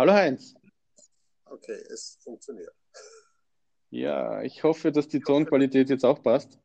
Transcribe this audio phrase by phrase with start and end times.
[0.00, 0.54] Hallo Heinz.
[1.44, 2.74] Okay, es funktioniert.
[3.90, 6.58] Ja, ich hoffe, dass die Tonqualität jetzt auch passt.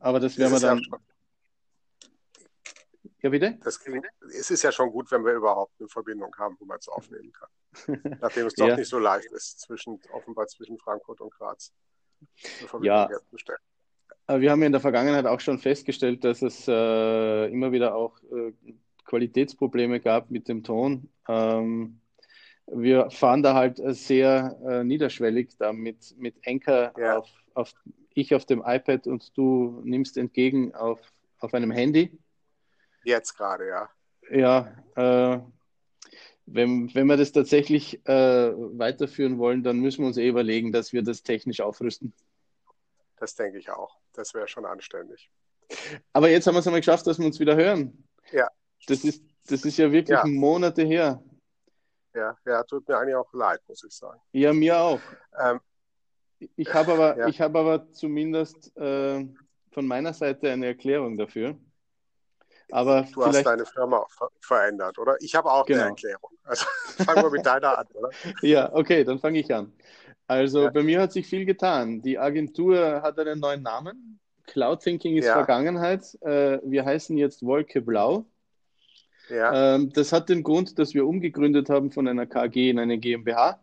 [0.00, 0.82] Aber das werden wir dann.
[3.22, 3.56] Ja, bitte?
[3.62, 3.78] Das
[4.28, 7.30] es ist ja schon gut, wenn wir überhaupt eine Verbindung haben, wo man es aufnehmen
[7.30, 7.48] kann.
[8.20, 8.76] Nachdem es doch ja.
[8.76, 11.72] nicht so leicht ist, zwischen, offenbar zwischen Frankfurt und Graz.
[12.82, 13.08] ja.
[14.26, 17.94] Aber wir haben ja in der Vergangenheit auch schon festgestellt, dass es äh, immer wieder
[17.94, 18.52] auch äh,
[19.06, 21.08] Qualitätsprobleme gab mit dem Ton.
[21.28, 22.00] Ähm,
[22.66, 27.18] wir fahren da halt sehr äh, niederschwellig da mit, mit Anchor ja.
[27.18, 27.72] auf, auf,
[28.14, 31.00] ich auf dem iPad und du nimmst entgegen auf,
[31.38, 32.18] auf einem Handy.
[33.04, 33.88] Jetzt gerade, ja.
[34.28, 35.40] Ja, äh,
[36.46, 40.92] wenn, wenn wir das tatsächlich äh, weiterführen wollen, dann müssen wir uns eh überlegen, dass
[40.92, 42.12] wir das technisch aufrüsten.
[43.16, 43.96] Das denke ich auch.
[44.12, 45.30] Das wäre schon anständig.
[46.12, 48.04] Aber jetzt haben wir es einmal geschafft, dass wir uns wieder hören.
[48.32, 48.48] Ja.
[48.86, 50.24] Das ist, das ist ja wirklich ja.
[50.26, 51.22] Monate her.
[52.14, 54.20] Ja, ja, tut mir eigentlich auch leid, muss ich sagen.
[54.32, 55.00] Ja, mir auch.
[55.38, 55.60] Ähm,
[56.56, 57.38] ich habe aber, ja.
[57.38, 59.26] hab aber zumindest äh,
[59.70, 61.56] von meiner Seite eine Erklärung dafür.
[62.70, 63.36] Aber du vielleicht...
[63.36, 65.16] hast deine Firma ver verändert, oder?
[65.20, 65.82] Ich habe auch genau.
[65.82, 66.30] eine Erklärung.
[66.44, 66.64] Also
[67.04, 68.10] fangen wir mit deiner an, oder?
[68.42, 69.72] Ja, okay, dann fange ich an.
[70.26, 70.70] Also ja.
[70.70, 72.02] bei mir hat sich viel getan.
[72.02, 74.18] Die Agentur hat einen neuen Namen.
[74.46, 75.34] Cloud Thinking ist ja.
[75.34, 76.16] Vergangenheit.
[76.22, 78.26] Äh, wir heißen jetzt Wolke Blau.
[79.28, 79.74] Ja.
[79.74, 83.60] Ähm, das hat den Grund, dass wir umgegründet haben von einer KG in eine GmbH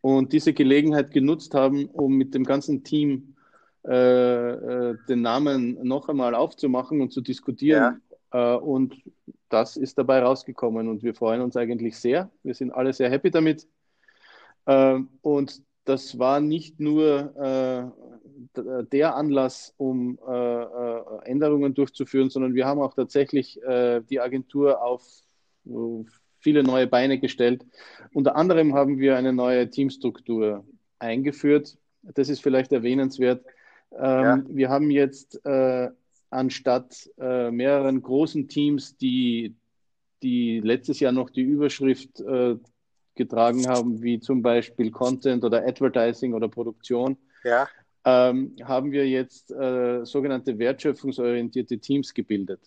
[0.00, 3.36] und diese Gelegenheit genutzt haben, um mit dem ganzen Team
[3.86, 8.00] äh, äh, den Namen noch einmal aufzumachen und zu diskutieren.
[8.32, 8.54] Ja.
[8.54, 8.94] Äh, und
[9.48, 12.30] das ist dabei rausgekommen und wir freuen uns eigentlich sehr.
[12.42, 13.66] Wir sind alle sehr happy damit.
[14.66, 18.09] Ähm, und das war nicht nur äh,
[18.56, 24.82] der Anlass, um äh, äh, Änderungen durchzuführen, sondern wir haben auch tatsächlich äh, die Agentur
[24.82, 25.02] auf
[26.38, 27.66] viele neue Beine gestellt.
[28.14, 30.64] Unter anderem haben wir eine neue Teamstruktur
[30.98, 31.76] eingeführt.
[32.02, 33.44] Das ist vielleicht erwähnenswert.
[33.92, 34.42] Ähm, ja.
[34.48, 35.38] Wir haben jetzt
[36.30, 39.54] anstatt mehreren großen Teams, die,
[40.22, 42.24] die letztes Jahr noch die Überschrift
[43.16, 47.68] getragen haben, wie zum Beispiel Content oder Advertising oder Produktion, ja.
[48.04, 52.60] Ähm, haben wir jetzt äh, sogenannte wertschöpfungsorientierte Teams gebildet.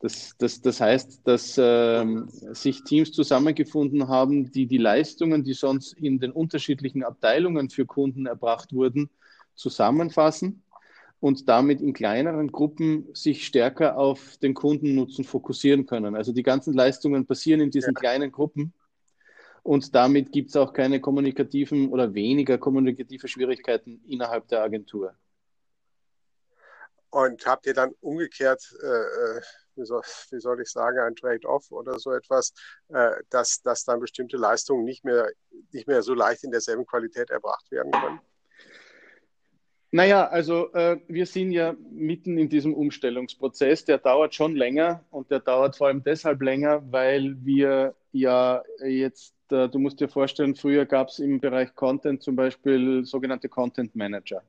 [0.00, 5.94] Das, das, das heißt, dass ähm, sich Teams zusammengefunden haben, die die Leistungen, die sonst
[5.94, 9.08] in den unterschiedlichen Abteilungen für Kunden erbracht wurden,
[9.54, 10.62] zusammenfassen
[11.20, 16.14] und damit in kleineren Gruppen sich stärker auf den Kundennutzen fokussieren können.
[16.16, 18.00] Also die ganzen Leistungen passieren in diesen ja.
[18.00, 18.74] kleinen Gruppen
[19.64, 25.14] und damit gibt es auch keine kommunikativen oder weniger kommunikative Schwierigkeiten innerhalb der Agentur.
[27.08, 29.40] Und habt ihr dann umgekehrt, äh, äh,
[29.76, 32.52] wie, soll, wie, soll, ich sagen, ein Trade-off oder so etwas,
[32.88, 35.30] äh, dass, dass dann bestimmte Leistungen nicht mehr,
[35.72, 38.20] nicht mehr so leicht in derselben Qualität erbracht werden können?
[39.92, 43.86] Naja, also äh, wir sind ja mitten in diesem Umstellungsprozess.
[43.86, 49.34] Der dauert schon länger und der dauert vor allem deshalb länger, weil wir ja jetzt
[49.50, 53.94] äh, du musst dir vorstellen, früher gab es im Bereich Content zum Beispiel sogenannte Content
[53.94, 54.42] Manager.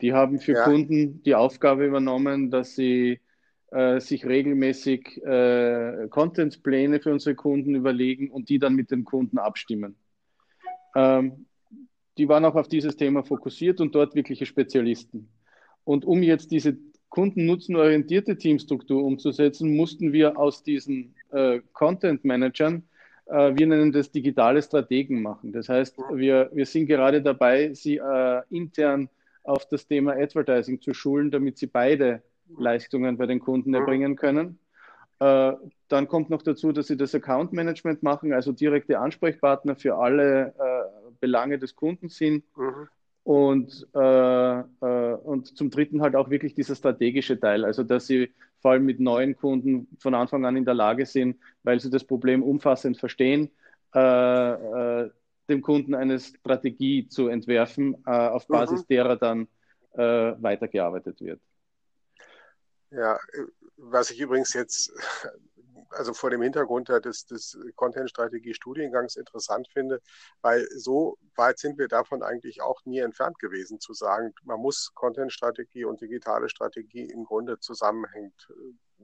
[0.00, 0.64] Die haben für ja.
[0.64, 3.20] Kunden die Aufgabe übernommen, dass sie
[3.70, 9.38] äh, sich regelmäßig äh, Contentpläne für unsere Kunden überlegen und die dann mit den Kunden
[9.38, 9.96] abstimmen.
[10.94, 11.46] Ähm,
[12.18, 15.28] die waren auch auf dieses Thema fokussiert und dort wirkliche Spezialisten.
[15.84, 16.76] Und um jetzt diese
[17.08, 22.95] kundennutzenorientierte Teamstruktur umzusetzen, mussten wir aus diesen äh, Content Managern äh,
[23.26, 25.52] wir nennen das digitale Strategen machen.
[25.52, 29.08] Das heißt, wir, wir sind gerade dabei, sie äh, intern
[29.42, 32.22] auf das Thema Advertising zu schulen, damit sie beide
[32.56, 34.58] Leistungen bei den Kunden erbringen können.
[35.18, 35.52] Äh,
[35.88, 40.48] dann kommt noch dazu, dass sie das Account Management machen, also direkte Ansprechpartner für alle
[40.58, 42.44] äh, Belange des Kunden sind.
[42.56, 42.88] Mhm.
[43.22, 48.30] Und, äh, äh, und zum Dritten halt auch wirklich dieser strategische Teil, also dass sie
[48.66, 52.02] vor allem mit neuen Kunden von Anfang an in der Lage sind, weil sie das
[52.02, 53.48] Problem umfassend verstehen,
[53.94, 55.10] äh, äh,
[55.48, 58.86] dem Kunden eine Strategie zu entwerfen, äh, auf Basis mhm.
[58.88, 59.46] derer dann
[59.92, 60.02] äh,
[60.42, 61.40] weitergearbeitet wird.
[62.90, 63.16] Ja,
[63.76, 64.92] was ich übrigens jetzt
[65.90, 70.00] also vor dem Hintergrund des, des Content-Strategie-Studiengangs interessant finde,
[70.42, 74.92] weil so weit sind wir davon eigentlich auch nie entfernt gewesen, zu sagen, man muss
[74.94, 78.48] Content-Strategie und digitale Strategie im Grunde zusammenhängend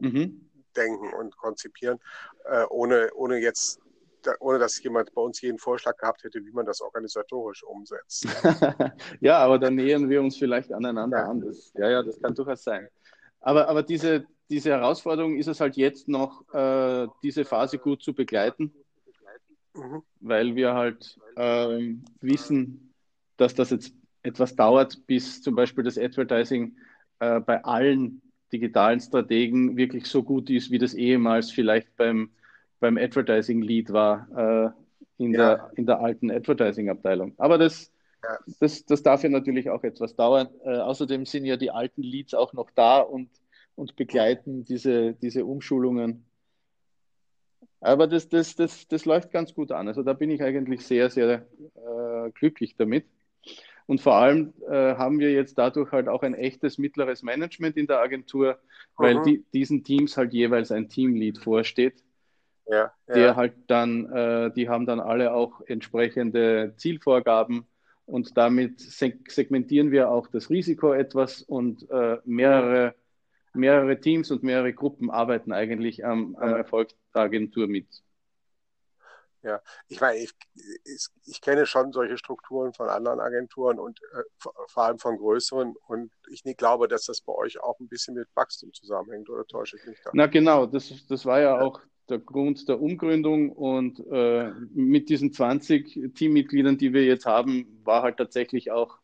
[0.00, 0.50] äh, mhm.
[0.76, 1.98] denken und konzipieren,
[2.44, 3.80] äh, ohne, ohne jetzt
[4.40, 8.24] ohne dass jemand bei uns jeden Vorschlag gehabt hätte, wie man das organisatorisch umsetzt.
[9.20, 11.24] ja, aber dann nähern wir uns vielleicht aneinander ja.
[11.24, 11.40] an.
[11.40, 12.88] Das, ja, ja, das kann durchaus sein.
[13.40, 18.12] Aber, aber diese, diese Herausforderung ist es halt jetzt noch, äh, diese Phase gut zu
[18.12, 18.72] begleiten,
[19.74, 20.02] mhm.
[20.20, 22.92] weil wir halt äh, wissen,
[23.38, 26.76] dass das jetzt etwas dauert, bis zum Beispiel das Advertising
[27.18, 28.20] äh, bei allen
[28.52, 32.30] digitalen Strategen wirklich so gut ist, wie das ehemals vielleicht beim,
[32.78, 35.54] beim Advertising Lead war äh, in, ja.
[35.56, 37.32] der, in der alten Advertising-Abteilung.
[37.38, 37.90] Aber das,
[38.22, 38.38] ja.
[38.60, 40.48] das, das darf ja natürlich auch etwas dauern.
[40.62, 43.30] Äh, außerdem sind ja die alten Leads auch noch da und,
[43.74, 46.24] und begleiten diese, diese Umschulungen.
[47.80, 49.88] Aber das, das, das, das läuft ganz gut an.
[49.88, 53.06] Also da bin ich eigentlich sehr, sehr äh, glücklich damit.
[53.86, 57.88] Und vor allem äh, haben wir jetzt dadurch halt auch ein echtes mittleres Management in
[57.88, 58.58] der Agentur,
[58.96, 59.22] weil mhm.
[59.24, 62.02] die, diesen Teams halt jeweils ein Teamlead vorsteht.
[62.66, 63.14] Ja, ja.
[63.14, 67.66] Der halt dann, äh, die haben dann alle auch entsprechende Zielvorgaben
[68.06, 72.94] und damit segmentieren wir auch das Risiko etwas und äh, mehrere,
[73.54, 77.86] mehrere Teams und mehrere Gruppen arbeiten eigentlich am, am Erfolg der Agentur mit.
[79.42, 80.30] Ja, ich meine, ich,
[80.84, 84.22] ich, ich, kenne schon solche Strukturen von anderen Agenturen und äh,
[84.68, 88.14] vor allem von größeren und ich nicht glaube, dass das bei euch auch ein bisschen
[88.14, 90.10] mit Wachstum zusammenhängt oder täusche ich mich da?
[90.14, 91.60] Na genau, das, das war ja, ja.
[91.60, 97.80] auch der Grund der Umgründung und äh, mit diesen 20 Teammitgliedern, die wir jetzt haben,
[97.82, 98.98] war halt tatsächlich auch,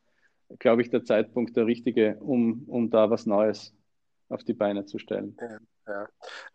[0.61, 3.75] glaube ich, der Zeitpunkt der richtige, um, um da was Neues
[4.29, 5.37] auf die Beine zu stellen.
[5.41, 5.59] Ja.
[5.89, 6.09] Ja.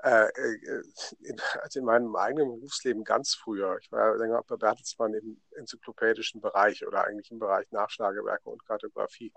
[0.04, 0.84] Äh, äh,
[1.22, 5.42] in, also in meinem eigenen Berufsleben ganz früher, ich war ja länger bei Bertelsmann im
[5.58, 9.34] enzyklopädischen Bereich oder eigentlich im Bereich Nachschlagewerke und Kartografie.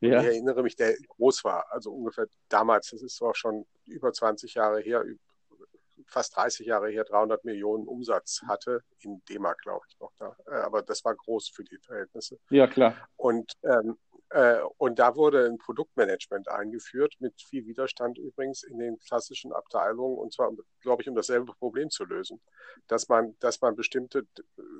[0.00, 0.20] Und ja.
[0.20, 4.54] ich erinnere mich, der groß war, also ungefähr damals, das ist auch schon über 20
[4.54, 5.04] Jahre her,
[6.06, 10.36] fast 30 Jahre her, 300 Millionen Umsatz hatte, in D-Mark, glaube ich noch da.
[10.46, 12.38] Äh, aber das war groß für die Verhältnisse.
[12.50, 12.96] Ja, klar.
[13.16, 14.11] Und ähm, äh,
[14.78, 20.32] und da wurde ein Produktmanagement eingeführt, mit viel Widerstand übrigens in den klassischen Abteilungen, und
[20.32, 20.50] zwar,
[20.80, 22.40] glaube ich, um dasselbe Problem zu lösen.
[22.86, 24.26] Dass man, dass man bestimmte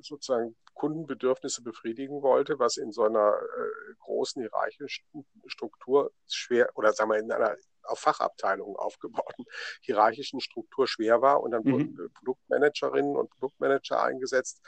[0.00, 5.04] sozusagen Kundenbedürfnisse befriedigen wollte, was in so einer äh, großen hierarchischen
[5.46, 9.44] Struktur schwer, oder sagen wir in einer auf Fachabteilungen aufgebauten
[9.82, 11.43] hierarchischen Struktur schwer war.
[11.43, 11.72] Und dann mhm.
[11.72, 14.62] wurden Produktmanagerinnen und Produktmanager eingesetzt.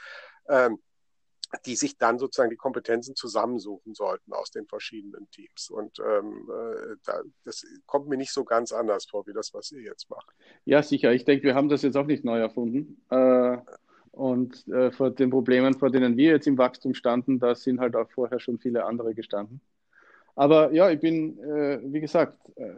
[0.47, 0.79] Ähm,
[1.65, 5.69] die sich dann sozusagen die Kompetenzen zusammensuchen sollten aus den verschiedenen Teams.
[5.69, 9.71] Und ähm, äh, da, das kommt mir nicht so ganz anders vor, wie das, was
[9.71, 10.27] ihr jetzt macht.
[10.65, 11.13] Ja, sicher.
[11.13, 13.01] Ich denke, wir haben das jetzt auch nicht neu erfunden.
[13.09, 13.57] Äh,
[14.11, 17.95] und äh, vor den Problemen, vor denen wir jetzt im Wachstum standen, da sind halt
[17.95, 19.59] auch vorher schon viele andere gestanden.
[20.35, 22.37] Aber ja, ich bin, äh, wie gesagt,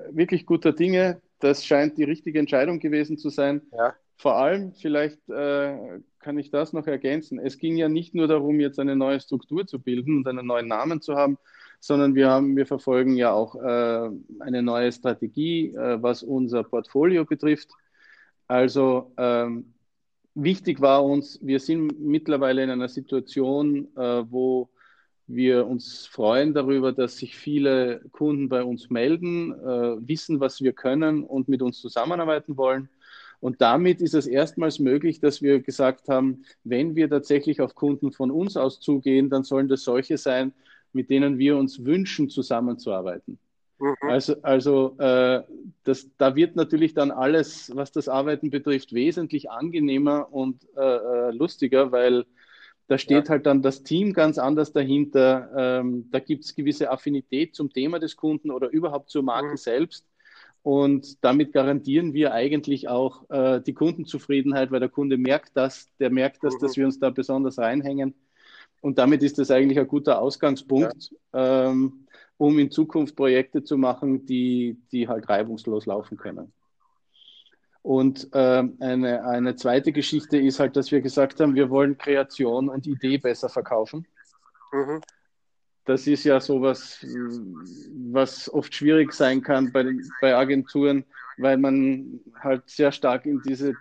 [0.09, 1.21] wirklich guter Dinge.
[1.39, 3.61] Das scheint die richtige Entscheidung gewesen zu sein.
[3.71, 3.95] Ja.
[4.17, 7.39] Vor allem, vielleicht äh, kann ich das noch ergänzen.
[7.39, 10.67] Es ging ja nicht nur darum, jetzt eine neue Struktur zu bilden und einen neuen
[10.67, 11.37] Namen zu haben,
[11.79, 14.09] sondern wir, haben, wir verfolgen ja auch äh,
[14.39, 17.69] eine neue Strategie, äh, was unser Portfolio betrifft.
[18.47, 19.73] Also ähm,
[20.33, 24.69] wichtig war uns, wir sind mittlerweile in einer Situation, äh, wo
[25.27, 30.73] wir uns freuen darüber, dass sich viele Kunden bei uns melden, äh, wissen, was wir
[30.73, 32.89] können und mit uns zusammenarbeiten wollen.
[33.39, 38.11] Und damit ist es erstmals möglich, dass wir gesagt haben, wenn wir tatsächlich auf Kunden
[38.11, 40.53] von uns aus zugehen, dann sollen das solche sein,
[40.93, 43.37] mit denen wir uns wünschen, zusammenzuarbeiten.
[43.79, 43.95] Mhm.
[44.01, 45.43] Also, also äh,
[45.83, 51.31] das, da wird natürlich dann alles, was das Arbeiten betrifft, wesentlich angenehmer und äh, äh
[51.31, 52.25] lustiger, weil
[52.87, 53.31] da steht ja.
[53.31, 55.51] halt dann das Team ganz anders dahinter.
[55.55, 59.57] Ähm, da gibt es gewisse Affinität zum Thema des Kunden oder überhaupt zur Marke mhm.
[59.57, 60.05] selbst.
[60.67, 66.09] Und damit garantieren wir eigentlich auch äh, die Kundenzufriedenheit, weil der Kunde merkt das, der
[66.09, 66.81] merkt das, dass mhm.
[66.81, 68.13] wir uns da besonders reinhängen.
[68.81, 71.69] Und damit ist das eigentlich ein guter Ausgangspunkt, ja.
[71.69, 72.05] ähm,
[72.35, 76.51] um in Zukunft Projekte zu machen, die, die halt reibungslos laufen können.
[77.81, 82.67] Und äh, eine, eine zweite Geschichte ist halt, dass wir gesagt haben, wir wollen Kreation
[82.67, 84.05] und Idee besser verkaufen.
[84.73, 84.99] Mhm
[85.87, 87.03] das ist ja sowas,
[88.11, 89.85] was oft schwierig sein kann bei,
[90.21, 91.05] bei Agenturen,
[91.37, 93.73] weil man halt sehr stark in, diese,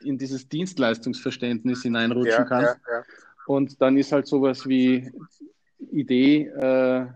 [0.00, 2.64] in dieses Dienstleistungsverständnis hineinrutschen ja, kann.
[2.64, 3.02] Ja, ja.
[3.46, 5.10] Und dann ist halt sowas wie
[5.90, 7.06] Idee, äh,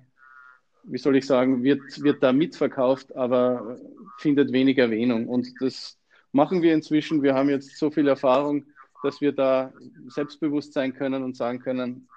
[0.85, 3.79] wie soll ich sagen, wird, wird da mitverkauft, aber
[4.19, 5.29] findet wenig Erwähnung.
[5.29, 5.99] Und das
[6.33, 7.23] machen wir inzwischen.
[7.23, 8.65] Wir haben jetzt so viel Erfahrung,
[9.03, 9.75] dass wir da
[10.09, 12.09] selbstbewusst sein können und sagen können,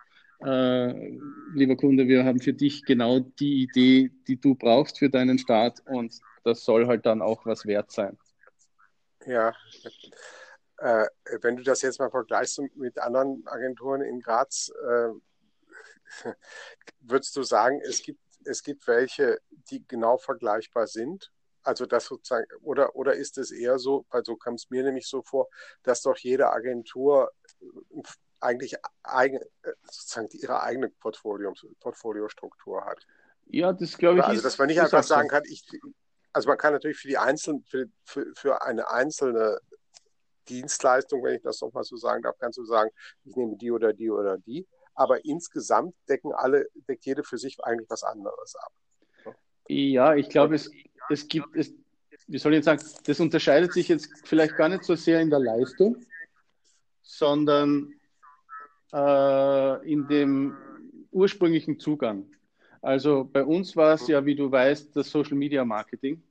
[0.41, 1.19] äh,
[1.53, 5.81] lieber Kunde, wir haben für dich genau die Idee, die du brauchst für deinen Start
[5.85, 8.17] und das soll halt dann auch was wert sein.
[9.25, 9.53] Ja,
[10.77, 11.07] äh,
[11.41, 15.09] wenn du das jetzt mal vergleichst mit anderen Agenturen in Graz, äh,
[17.01, 21.31] würdest du sagen, es gibt, es gibt welche, die genau vergleichbar sind
[21.63, 25.07] Also das sozusagen, oder, oder ist es eher so, weil so kam es mir nämlich
[25.07, 25.49] so vor,
[25.83, 27.31] dass doch jede Agentur
[28.41, 33.05] eigentlich eigen, äh, sozusagen ihre eigene Portfolio, Portfoliostruktur hat.
[33.47, 34.25] Ja, das glaube ich.
[34.25, 35.65] Also, dass man nicht einfach sagen kann, ich,
[36.33, 39.59] also man kann natürlich für die einzelnen, für, für, für eine einzelne
[40.47, 42.89] Dienstleistung, wenn ich das nochmal so sagen darf, kannst du sagen,
[43.25, 44.67] ich nehme die oder die oder die.
[44.95, 49.35] Aber insgesamt decken alle, deckt jede für sich eigentlich was anderes ab.
[49.67, 50.69] Ja, ich glaube, es,
[51.09, 51.73] es gibt, es,
[52.27, 55.29] wie soll ich jetzt sagen, das unterscheidet sich jetzt vielleicht gar nicht so sehr in
[55.29, 55.97] der Leistung,
[57.01, 57.93] sondern
[58.93, 60.55] äh, in dem
[61.11, 62.25] ursprünglichen Zugang.
[62.81, 66.21] Also bei uns war es ja, wie du weißt, das Social Media Marketing.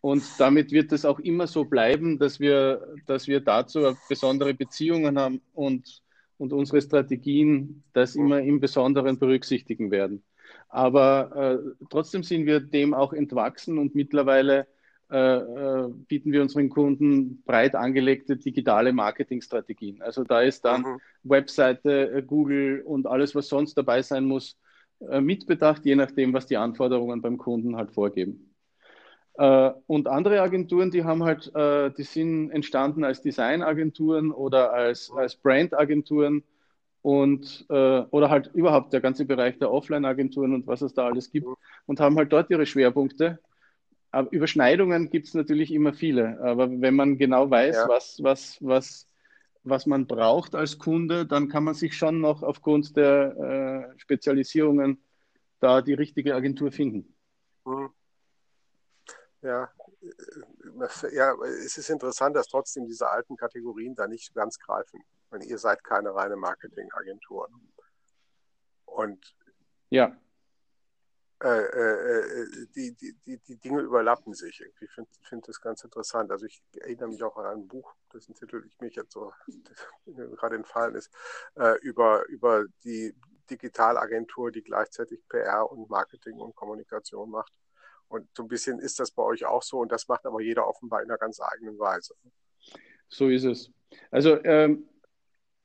[0.00, 5.18] Und damit wird es auch immer so bleiben, dass wir, dass wir dazu besondere Beziehungen
[5.18, 6.02] haben und,
[6.36, 10.22] und unsere Strategien das immer im Besonderen berücksichtigen werden.
[10.68, 14.66] Aber äh, trotzdem sind wir dem auch entwachsen und mittlerweile
[16.08, 20.02] bieten wir unseren Kunden breit angelegte digitale Marketingstrategien.
[20.02, 21.00] Also da ist dann mhm.
[21.22, 24.58] Webseite, äh, Google und alles, was sonst dabei sein muss,
[25.00, 28.54] äh, mitbedacht, je nachdem, was die Anforderungen beim Kunden halt vorgeben.
[29.34, 35.10] Äh, und andere Agenturen, die haben halt, äh, die sind entstanden als Designagenturen oder als,
[35.10, 36.44] als Brandagenturen
[37.02, 41.30] und äh, oder halt überhaupt der ganze Bereich der Offline-Agenturen und was es da alles
[41.30, 41.46] gibt
[41.86, 43.40] und haben halt dort ihre Schwerpunkte.
[44.14, 46.40] Aber Überschneidungen gibt es natürlich immer viele.
[46.40, 47.88] Aber wenn man genau weiß, ja.
[47.88, 49.08] was, was, was,
[49.64, 55.02] was man braucht als Kunde, dann kann man sich schon noch aufgrund der äh, Spezialisierungen
[55.58, 57.12] da die richtige Agentur finden.
[57.64, 57.90] Mhm.
[59.42, 59.68] Ja,
[60.00, 65.02] äh, ja, es ist interessant, dass trotzdem diese alten Kategorien da nicht ganz greifen.
[65.30, 67.48] Wenn ihr seid keine reine Marketingagentur.
[68.86, 69.34] Und
[69.90, 70.16] ja.
[71.44, 74.64] Äh, äh, äh, die, die, die, Dinge überlappen sich.
[74.80, 76.30] Ich finde find das ganz interessant.
[76.30, 79.30] Also ich erinnere mich auch an ein Buch, dessen Titel ich mich jetzt so
[80.06, 81.10] gerade entfallen ist,
[81.56, 83.14] äh, über, über die
[83.50, 87.52] Digitalagentur, die gleichzeitig PR und Marketing und Kommunikation macht.
[88.08, 90.66] Und so ein bisschen ist das bei euch auch so und das macht aber jeder
[90.66, 92.14] offenbar in einer ganz eigenen Weise.
[93.08, 93.70] So ist es.
[94.10, 94.88] Also, ähm,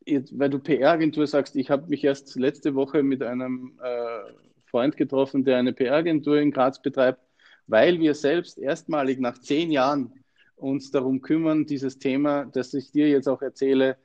[0.06, 4.98] jetzt, weil du PR-Agentur sagst, ich habe mich erst letzte Woche mit einem äh, Freund
[4.98, 7.20] getroffen, der eine PR-Agentur in Graz betreibt,
[7.68, 10.14] weil wir selbst erstmalig nach zehn Jahren
[10.56, 13.98] uns darum kümmern, dieses Thema, das ich dir jetzt auch erzähle,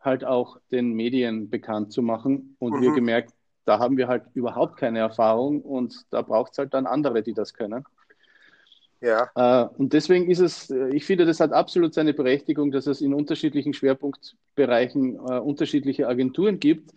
[0.00, 2.56] halt auch den Medien bekannt zu machen.
[2.58, 2.82] Und mhm.
[2.82, 3.32] wir gemerkt,
[3.64, 7.32] da haben wir halt überhaupt keine Erfahrung und da braucht es halt dann andere, die
[7.32, 7.84] das können.
[9.00, 9.30] Ja.
[9.34, 13.00] Äh, und deswegen ist es, äh, ich finde, das hat absolut seine Berechtigung, dass es
[13.00, 16.92] in unterschiedlichen Schwerpunktbereichen äh, unterschiedliche Agenturen gibt.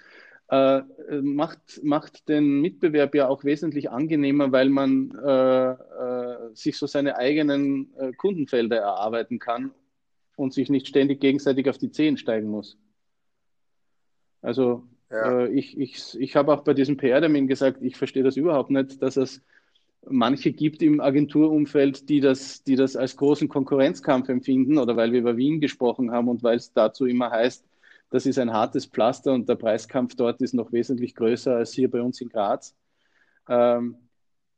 [0.48, 0.82] Äh,
[1.22, 7.18] macht, macht den Mitbewerb ja auch wesentlich angenehmer, weil man äh, äh, sich so seine
[7.18, 9.72] eigenen Kundenfelder erarbeiten kann
[10.36, 12.78] und sich nicht ständig gegenseitig auf die Zehen steigen muss.
[14.42, 15.42] Also ja.
[15.42, 19.02] Äh, ich ich, ich habe auch bei diesem PR-Termin gesagt, ich verstehe das überhaupt nicht,
[19.02, 19.42] dass es
[20.08, 25.20] manche gibt im Agenturumfeld, die das, die das als großen Konkurrenzkampf empfinden oder weil wir
[25.20, 27.66] über Wien gesprochen haben und weil es dazu immer heißt,
[28.15, 31.91] das ist ein hartes Pflaster und der Preiskampf dort ist noch wesentlich größer als hier
[31.91, 32.74] bei uns in Graz.
[33.50, 33.98] Ähm,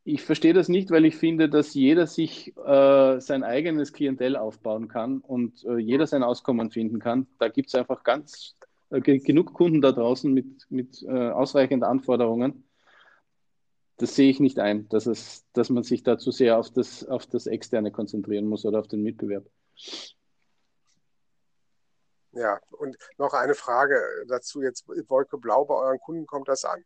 [0.04, 4.88] ich verstehe das nicht, weil ich finde, dass jeder sich äh, sein eigenes Klientel aufbauen
[4.88, 7.26] kann und äh, jeder sein Auskommen finden kann.
[7.40, 8.56] Da gibt es einfach ganz
[8.92, 12.64] äh, genug Kunden da draußen mit, mit äh, ausreichend Anforderungen.
[13.98, 17.04] Das sehe ich nicht ein, dass, es, dass man sich da zu sehr auf das,
[17.08, 19.50] auf das Externe konzentrieren muss oder auf den Mitbewerb.
[22.38, 26.84] Ja, und noch eine Frage dazu jetzt, Wolke Blau, bei euren Kunden kommt das an?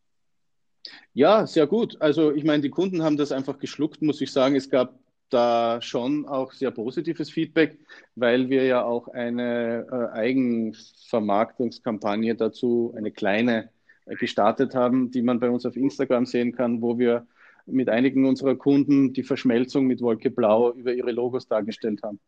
[1.13, 2.01] Ja, sehr gut.
[2.01, 4.55] Also ich meine, die Kunden haben das einfach geschluckt, muss ich sagen.
[4.55, 4.97] Es gab
[5.29, 7.77] da schon auch sehr positives Feedback,
[8.15, 13.69] weil wir ja auch eine äh, Eigenvermarktungskampagne dazu, eine kleine,
[14.05, 17.27] äh, gestartet haben, die man bei uns auf Instagram sehen kann, wo wir
[17.65, 22.19] mit einigen unserer Kunden die Verschmelzung mit Wolke Blau über ihre Logos dargestellt haben.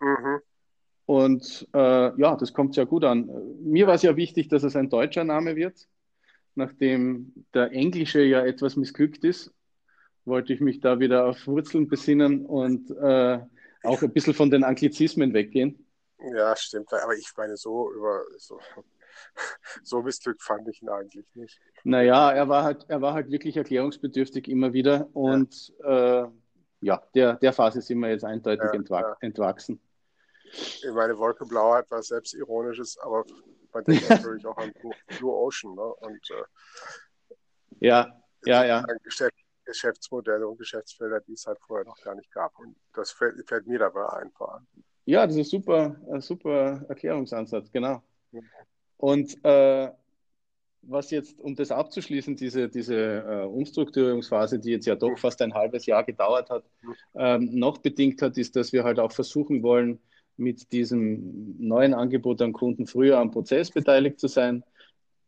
[0.00, 0.40] Mhm.
[1.06, 3.30] Und äh, ja, das kommt sehr gut an.
[3.62, 5.86] Mir war es ja wichtig, dass es ein deutscher Name wird,
[6.54, 9.52] nachdem der englische ja etwas missglückt ist
[10.24, 13.40] wollte ich mich da wieder auf Wurzeln besinnen und äh,
[13.82, 15.86] auch ein bisschen von den Anglizismen weggehen.
[16.34, 16.92] Ja, stimmt.
[16.92, 18.58] Aber ich meine, so über so,
[19.82, 21.60] so Missglück fand ich ihn eigentlich nicht.
[21.84, 26.28] Naja, er war halt, er war halt wirklich erklärungsbedürftig immer wieder und ja, äh,
[26.80, 29.16] ja der, der Phase sind wir jetzt eindeutig ja, entwach ja.
[29.20, 29.80] entwachsen.
[30.52, 33.24] Ich meine, Wolke Blau hat was Selbstironisches, aber
[33.72, 34.72] man denkt natürlich auch an
[35.18, 35.74] Blue, Ocean.
[35.74, 35.82] Ne?
[35.82, 37.34] Und, äh,
[37.80, 38.84] ja, ja, ja.
[39.64, 42.58] Geschäftsmodelle und Geschäftsfelder, die es halt vorher noch gar nicht gab.
[42.58, 44.66] Und das fällt, fällt mir dabei einfach an.
[45.06, 48.02] Ja, das ist super, ein super Erklärungsansatz, genau.
[48.96, 49.90] Und äh,
[50.82, 55.54] was jetzt, um das abzuschließen, diese, diese äh, Umstrukturierungsphase, die jetzt ja doch fast ein
[55.54, 56.64] halbes Jahr gedauert hat,
[57.14, 60.00] ähm, noch bedingt hat, ist, dass wir halt auch versuchen wollen,
[60.36, 64.64] mit diesem neuen Angebot an Kunden früher am Prozess beteiligt zu sein.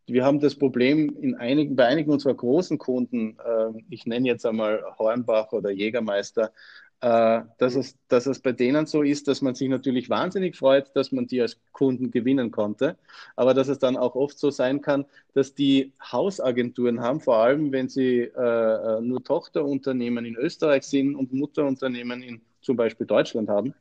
[0.08, 4.46] Wir haben das Problem in einigen, bei einigen unserer großen Kunden, äh, ich nenne jetzt
[4.46, 6.52] einmal Hornbach oder Jägermeister,
[7.00, 10.94] äh, dass, es, dass es bei denen so ist, dass man sich natürlich wahnsinnig freut,
[10.94, 12.96] dass man die als Kunden gewinnen konnte,
[13.34, 17.72] aber dass es dann auch oft so sein kann, dass die Hausagenturen haben, vor allem
[17.72, 23.48] wenn sie äh, äh nur Tochterunternehmen in Österreich sind und Mutterunternehmen in zum Beispiel Deutschland
[23.48, 23.74] haben,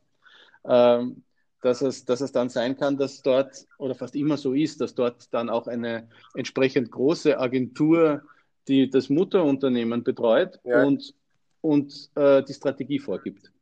[0.68, 1.22] ähm,
[1.62, 4.94] dass es, dass es dann sein kann, dass dort, oder fast immer so ist, dass
[4.94, 8.22] dort dann auch eine entsprechend große Agentur,
[8.68, 10.84] die das Mutterunternehmen betreut ja.
[10.84, 11.14] und,
[11.60, 13.52] und äh, die Strategie vorgibt.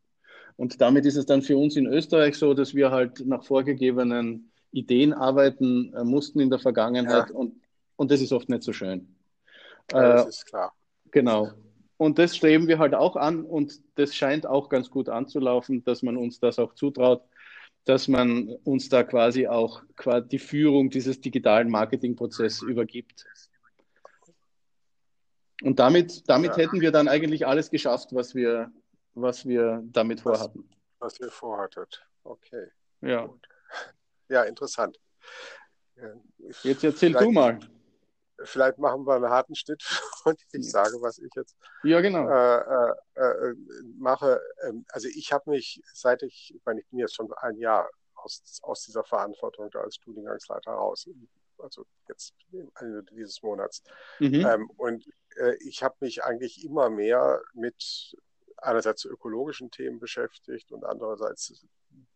[0.57, 4.51] Und damit ist es dann für uns in Österreich so, dass wir halt nach vorgegebenen
[4.71, 7.35] Ideen arbeiten äh, mussten in der Vergangenheit ja.
[7.35, 7.55] und,
[7.97, 9.17] und das ist oft nicht so schön.
[9.93, 10.73] Ja, das äh, ist klar.
[11.11, 11.51] Genau.
[11.97, 16.03] Und das streben wir halt auch an und das scheint auch ganz gut anzulaufen, dass
[16.03, 17.23] man uns das auch zutraut,
[17.85, 19.83] dass man uns da quasi auch
[20.31, 23.27] die Führung dieses digitalen Marketingprozesses übergibt.
[25.63, 26.65] Und damit, damit ja.
[26.65, 28.73] hätten wir dann eigentlich alles geschafft, was wir,
[29.15, 30.69] was wir damit vorhatten.
[30.99, 32.05] Was, was ihr vorhattet.
[32.25, 32.67] Okay.
[33.03, 33.27] Ja.
[33.27, 33.47] Gut.
[34.29, 34.99] Ja, interessant.
[36.63, 37.61] Jetzt erzähl du mal
[38.45, 39.83] vielleicht machen wir einen harten Schnitt
[40.25, 42.29] und ich sage, was ich jetzt ja, genau.
[42.29, 43.55] äh, äh, äh
[43.99, 44.41] mache.
[44.67, 47.89] Ähm, also ich habe mich, seit ich, ich meine, ich bin jetzt schon ein Jahr
[48.15, 51.09] aus, aus dieser Verantwortung da als Studiengangsleiter raus,
[51.59, 52.35] also jetzt
[52.81, 53.83] Ende dieses Monats.
[54.19, 54.47] Mhm.
[54.47, 58.17] Ähm, und äh, ich habe mich eigentlich immer mehr mit
[58.59, 61.67] einerseits ökologischen Themen beschäftigt und andererseits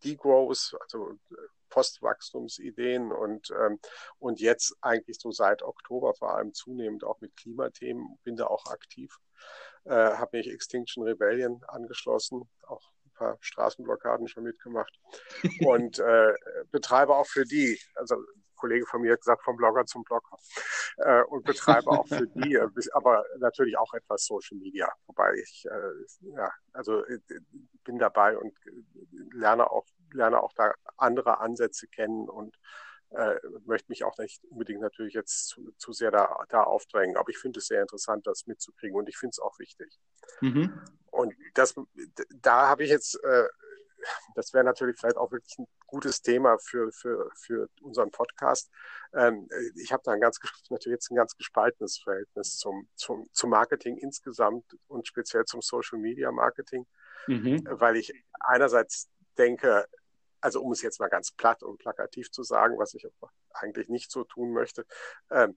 [0.04, 1.34] Degrowth, also äh,
[1.68, 3.78] Postwachstumsideen und, ähm,
[4.18, 8.66] und jetzt eigentlich so seit Oktober vor allem zunehmend auch mit Klimathemen, bin da auch
[8.66, 9.16] aktiv.
[9.84, 14.92] Äh, habe mich Extinction Rebellion angeschlossen, auch ein paar Straßenblockaden schon mitgemacht
[15.66, 16.34] und äh,
[16.70, 18.16] betreibe auch für die, also
[18.58, 20.36] Kollege von mir hat gesagt, vom Blogger zum Blogger.
[20.98, 24.92] Äh, und betreibe auch für die, äh, aber natürlich auch etwas Social Media.
[25.06, 27.20] Wobei ich, äh, ja, also äh,
[27.84, 28.52] bin dabei und
[29.32, 32.56] lerne auch, lerne auch da andere Ansätze kennen und
[33.10, 37.16] äh, möchte mich auch nicht unbedingt natürlich jetzt zu, zu sehr da, da aufdrängen.
[37.16, 39.98] Aber ich finde es sehr interessant, das mitzukriegen und ich finde es auch wichtig.
[40.40, 40.80] Mhm.
[41.10, 41.74] Und das,
[42.42, 43.48] da habe ich jetzt äh,
[44.34, 48.70] das wäre natürlich vielleicht auch wirklich ein gutes Thema für, für, für unseren Podcast.
[49.14, 50.38] Ähm, ich habe da ein ganz,
[50.70, 55.98] natürlich jetzt ein ganz gespaltenes Verhältnis zum, zum, zum Marketing insgesamt und speziell zum Social
[55.98, 56.86] Media Marketing,
[57.26, 57.66] mhm.
[57.70, 59.86] weil ich einerseits denke,
[60.40, 63.06] also um es jetzt mal ganz platt und plakativ zu sagen, was ich
[63.52, 64.86] eigentlich nicht so tun möchte,
[65.30, 65.56] ähm,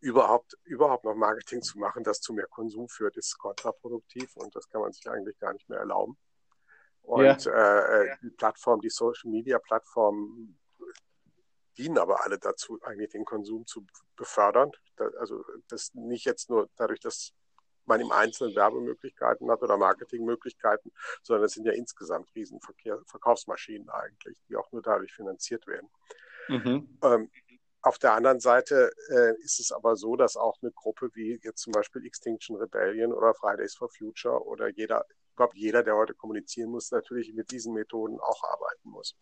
[0.00, 4.68] überhaupt, überhaupt noch Marketing zu machen, das zu mehr Konsum führt, ist kontraproduktiv und das
[4.68, 6.16] kann man sich eigentlich gar nicht mehr erlauben.
[7.02, 7.52] Und ja.
[7.52, 10.58] äh, äh die Plattform, die Social Media Plattformen
[11.78, 13.84] dienen aber alle dazu, eigentlich den Konsum zu
[14.16, 14.70] befördern.
[14.96, 17.32] Da, also das nicht jetzt nur dadurch, dass
[17.86, 20.92] man im Einzelnen Werbemöglichkeiten hat oder Marketingmöglichkeiten,
[21.22, 25.88] sondern es sind ja insgesamt Riesenverkehr, Verkaufsmaschinen eigentlich, die auch nur dadurch finanziert werden.
[26.48, 26.98] Mhm.
[27.02, 27.30] Ähm,
[27.82, 31.62] auf der anderen Seite äh, ist es aber so, dass auch eine Gruppe wie jetzt
[31.62, 36.70] zum Beispiel Extinction Rebellion oder Fridays for Future oder jeder überhaupt jeder, der heute kommunizieren
[36.70, 39.16] muss, natürlich mit diesen Methoden auch arbeiten muss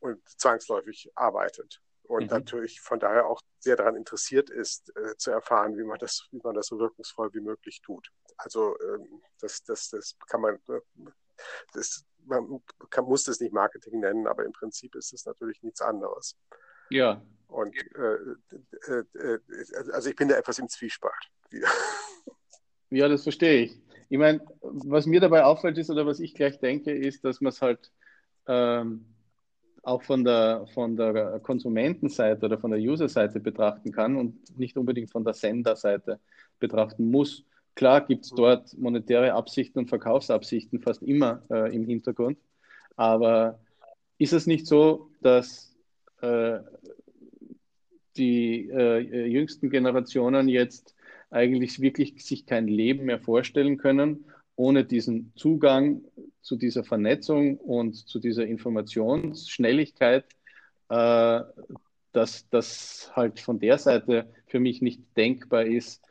[0.00, 1.80] und zwangsläufig arbeitet.
[2.12, 2.28] Und mhm.
[2.28, 6.40] natürlich von daher auch sehr daran interessiert ist, äh, zu erfahren, wie man das, wie
[6.44, 8.12] man das so wirkungsvoll wie möglich tut.
[8.36, 10.80] Also ähm, das, das, das kann man, äh,
[11.72, 15.80] das, man kann, muss das nicht Marketing nennen, aber im Prinzip ist es natürlich nichts
[15.80, 16.36] anderes.
[16.90, 17.22] Ja.
[17.46, 19.38] Und äh, äh, äh
[19.92, 21.30] also ich bin da etwas im Zwiespalt.
[22.94, 23.80] Ja, das verstehe ich.
[24.10, 27.48] Ich meine, was mir dabei auffällt ist oder was ich gleich denke, ist, dass man
[27.48, 27.90] es halt
[28.46, 29.06] ähm,
[29.82, 35.10] auch von der, von der Konsumentenseite oder von der User-Seite betrachten kann und nicht unbedingt
[35.10, 36.20] von der Senderseite
[36.60, 37.44] betrachten muss.
[37.74, 42.38] Klar gibt es dort monetäre Absichten und Verkaufsabsichten fast immer äh, im Hintergrund,
[42.96, 43.58] aber
[44.18, 45.74] ist es nicht so, dass
[46.20, 46.60] äh,
[48.16, 50.94] die äh, jüngsten Generationen jetzt
[51.30, 56.02] eigentlich wirklich sich kein Leben mehr vorstellen können, ohne diesen Zugang
[56.42, 60.26] zu dieser Vernetzung und zu dieser Informationsschnelligkeit,
[60.88, 61.40] äh,
[62.12, 66.02] dass das halt von der Seite für mich nicht denkbar ist,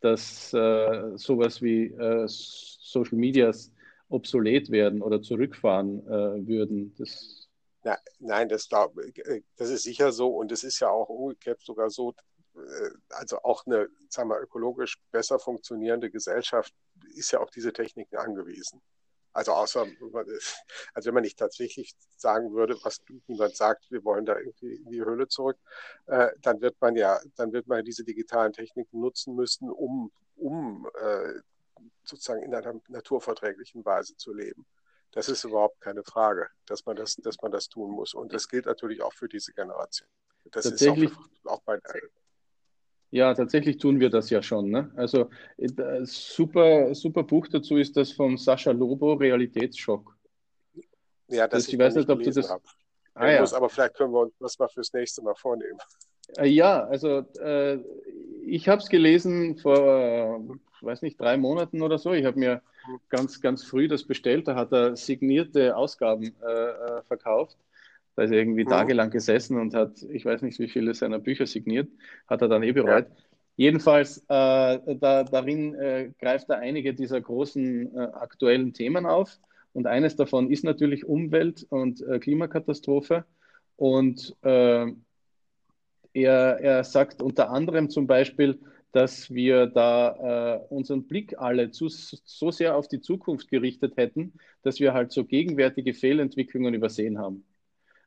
[0.00, 3.72] dass äh, sowas wie äh, Social Medias
[4.08, 6.94] obsolet werden oder zurückfahren äh, würden.
[6.98, 7.48] Das
[7.82, 11.60] Na, nein, das, glaub, äh, das ist sicher so und es ist ja auch umgekehrt
[11.62, 12.14] sogar so,
[12.54, 16.72] äh, also auch eine sagen wir, ökologisch besser funktionierende Gesellschaft
[17.14, 18.80] ist ja auf diese Techniken angewiesen.
[19.38, 19.86] Also außer,
[20.94, 24.90] also wenn man nicht tatsächlich sagen würde, was niemand sagt, wir wollen da irgendwie in
[24.90, 25.56] die Höhle zurück,
[26.06, 30.90] äh, dann wird man ja, dann wird man diese digitalen Techniken nutzen müssen, um, um
[31.00, 31.34] äh,
[32.02, 34.66] sozusagen in einer naturverträglichen Weise zu leben.
[35.12, 38.14] Das ist überhaupt keine Frage, dass man das, dass man das tun muss.
[38.14, 40.08] Und das gilt natürlich auch für diese Generation.
[40.50, 40.96] Das ist auch,
[41.44, 41.78] auch bei,
[43.10, 44.70] ja, tatsächlich tun wir das ja schon.
[44.70, 44.90] Ne?
[44.96, 45.68] Also äh,
[46.04, 50.16] super, super Buch dazu ist das von Sascha Lobo, Realitätsschock.
[51.28, 52.50] Ja, das, das ich weiß nicht, ob du das.
[53.14, 53.40] Ah, ja.
[53.40, 55.78] muss, aber vielleicht können wir uns das mal fürs nächste Mal vornehmen.
[56.36, 57.78] Äh, ja, also äh,
[58.46, 62.12] ich habe es gelesen vor, äh, weiß nicht, drei Monaten oder so.
[62.12, 62.62] Ich habe mir
[63.08, 64.46] ganz, ganz früh das bestellt.
[64.46, 67.56] Da hat er signierte Ausgaben äh verkauft.
[68.18, 68.70] Da ist er irgendwie mhm.
[68.70, 71.88] tagelang gesessen und hat, ich weiß nicht, wie viele seiner Bücher signiert,
[72.26, 73.06] hat er dann eh bereut.
[73.08, 73.16] Ja.
[73.54, 79.38] Jedenfalls, äh, da, darin äh, greift er einige dieser großen äh, aktuellen Themen auf.
[79.72, 83.24] Und eines davon ist natürlich Umwelt- und äh, Klimakatastrophe.
[83.76, 84.86] Und äh,
[86.12, 88.58] er, er sagt unter anderem zum Beispiel,
[88.90, 94.32] dass wir da äh, unseren Blick alle zu, so sehr auf die Zukunft gerichtet hätten,
[94.62, 97.44] dass wir halt so gegenwärtige Fehlentwicklungen übersehen haben.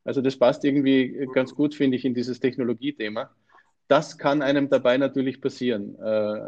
[0.03, 3.29] Also das passt irgendwie ganz gut, finde ich, in dieses Technologiethema.
[3.87, 5.95] Das kann einem dabei natürlich passieren.
[6.01, 6.39] Äh,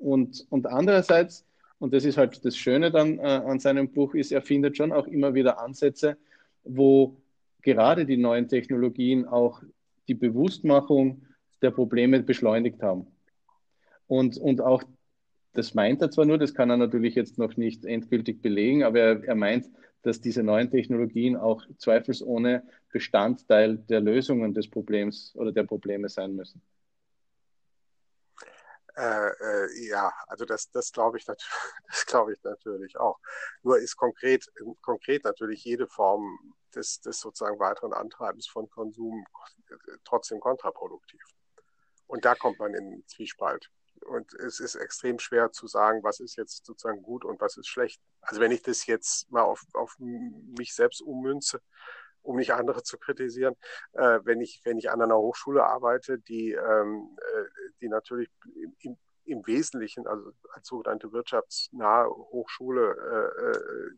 [0.00, 1.44] und, und andererseits,
[1.78, 4.92] und das ist halt das Schöne dann äh, an seinem Buch, ist, er findet schon
[4.92, 6.16] auch immer wieder Ansätze,
[6.64, 7.16] wo
[7.62, 9.62] gerade die neuen Technologien auch
[10.08, 11.22] die Bewusstmachung
[11.62, 13.06] der Probleme beschleunigt haben.
[14.06, 14.82] Und, und auch,
[15.58, 19.00] das meint er zwar nur, das kann er natürlich jetzt noch nicht endgültig belegen, aber
[19.00, 19.68] er, er meint,
[20.02, 26.36] dass diese neuen Technologien auch zweifelsohne Bestandteil der Lösungen des Problems oder der Probleme sein
[26.36, 26.62] müssen.
[28.96, 31.24] Äh, äh, ja, also das, das glaube ich,
[31.88, 33.18] das glaube ich natürlich auch.
[33.64, 34.46] Nur ist konkret,
[34.80, 39.24] konkret natürlich jede Form des, des sozusagen weiteren Antreibens von Konsum
[40.04, 41.20] trotzdem kontraproduktiv.
[42.06, 43.70] Und da kommt man in Zwiespalt
[44.04, 47.68] und es ist extrem schwer zu sagen, was ist jetzt sozusagen gut und was ist
[47.68, 48.00] schlecht.
[48.20, 51.60] Also wenn ich das jetzt mal auf, auf mich selbst ummünze,
[52.22, 53.56] um nicht andere zu kritisieren,
[53.92, 57.44] äh, wenn ich wenn ich an einer Hochschule arbeite, die ähm, äh,
[57.80, 58.28] die natürlich
[58.80, 63.90] im, im Wesentlichen, also als sogenannte wirtschaftsnahe Hochschule, äh, äh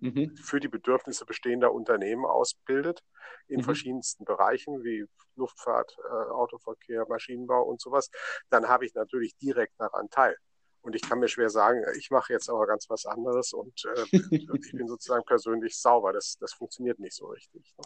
[0.00, 0.36] mhm.
[0.36, 3.02] für die Bedürfnisse bestehender Unternehmen ausbildet,
[3.46, 3.64] in mhm.
[3.64, 5.06] verschiedensten Bereichen wie
[5.36, 8.10] Luftfahrt, äh, Autoverkehr, Maschinenbau und sowas,
[8.50, 10.36] dann habe ich natürlich direkt daran teil.
[10.80, 14.04] Und ich kann mir schwer sagen, ich mache jetzt aber ganz was anderes und äh,
[14.62, 16.12] ich bin sozusagen persönlich sauber.
[16.12, 17.74] Das, das funktioniert nicht so richtig.
[17.76, 17.84] Ne?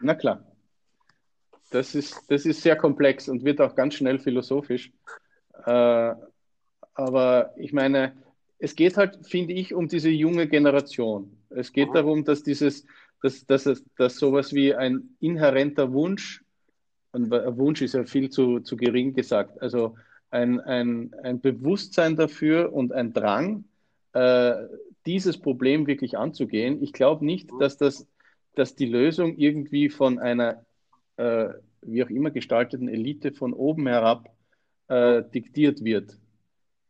[0.00, 0.44] Na klar.
[1.70, 4.92] Das ist, das ist sehr komplex und wird auch ganz schnell philosophisch.
[5.64, 6.14] Äh,
[6.94, 8.16] aber ich meine,
[8.58, 11.43] es geht halt, finde ich, um diese junge Generation.
[11.56, 11.94] Es geht mhm.
[11.94, 12.86] darum, dass dieses,
[13.22, 16.44] dass, dass, dass sowas wie ein inhärenter Wunsch,
[17.12, 19.94] ein Wunsch ist ja viel zu, zu gering gesagt, also
[20.30, 23.64] ein, ein, ein Bewusstsein dafür und ein Drang,
[24.12, 24.54] äh,
[25.06, 26.82] dieses Problem wirklich anzugehen.
[26.82, 27.58] Ich glaube nicht, mhm.
[27.60, 28.06] dass, das,
[28.54, 30.64] dass die Lösung irgendwie von einer,
[31.16, 31.48] äh,
[31.82, 34.28] wie auch immer gestalteten Elite von oben herab
[34.88, 36.18] äh, diktiert wird.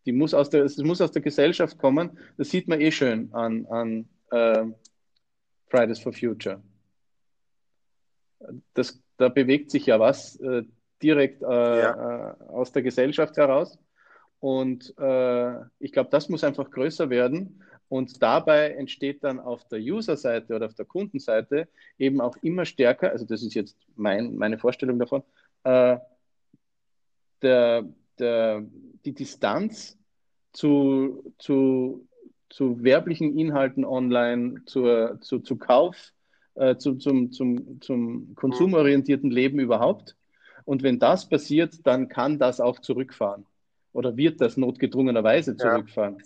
[0.06, 2.18] Die muss aus der, es muss aus der Gesellschaft kommen.
[2.36, 4.66] Das sieht man eh schön an, an äh,
[5.68, 6.62] Fridays for Future.
[8.74, 10.62] Das, da bewegt sich ja was äh,
[11.02, 12.30] direkt äh, ja.
[12.30, 13.78] Äh, aus der Gesellschaft heraus.
[14.40, 17.62] Und äh, ich glaube, das muss einfach größer werden.
[17.88, 21.68] Und dabei entsteht dann auf der User-Seite oder auf der Kundenseite
[21.98, 25.22] eben auch immer stärker, also das ist jetzt mein, meine Vorstellung davon,
[25.64, 25.98] äh,
[27.42, 27.84] der,
[28.18, 28.64] der,
[29.04, 29.98] die Distanz
[30.52, 32.06] zu, zu
[32.54, 36.12] zu werblichen Inhalten online, zur, zu, zu Kauf,
[36.54, 40.14] äh, zu, zum, zum, zum konsumorientierten Leben überhaupt.
[40.64, 43.44] Und wenn das passiert, dann kann das auch zurückfahren
[43.92, 46.18] oder wird das notgedrungenerweise zurückfahren.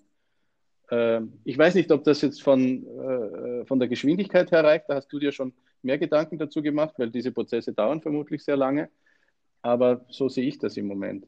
[0.91, 1.17] Ja.
[1.17, 4.85] Äh, ich weiß nicht, ob das jetzt von, äh, von der Geschwindigkeit her reicht.
[4.91, 8.59] Da hast du dir schon mehr Gedanken dazu gemacht, weil diese Prozesse dauern vermutlich sehr
[8.59, 8.91] lange.
[9.63, 11.27] Aber so sehe ich das im Moment.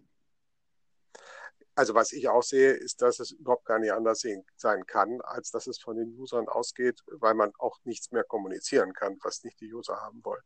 [1.80, 4.22] Also was ich auch sehe, ist, dass es überhaupt gar nicht anders
[4.56, 8.92] sein kann, als dass es von den Usern ausgeht, weil man auch nichts mehr kommunizieren
[8.92, 10.42] kann, was nicht die User haben wollen.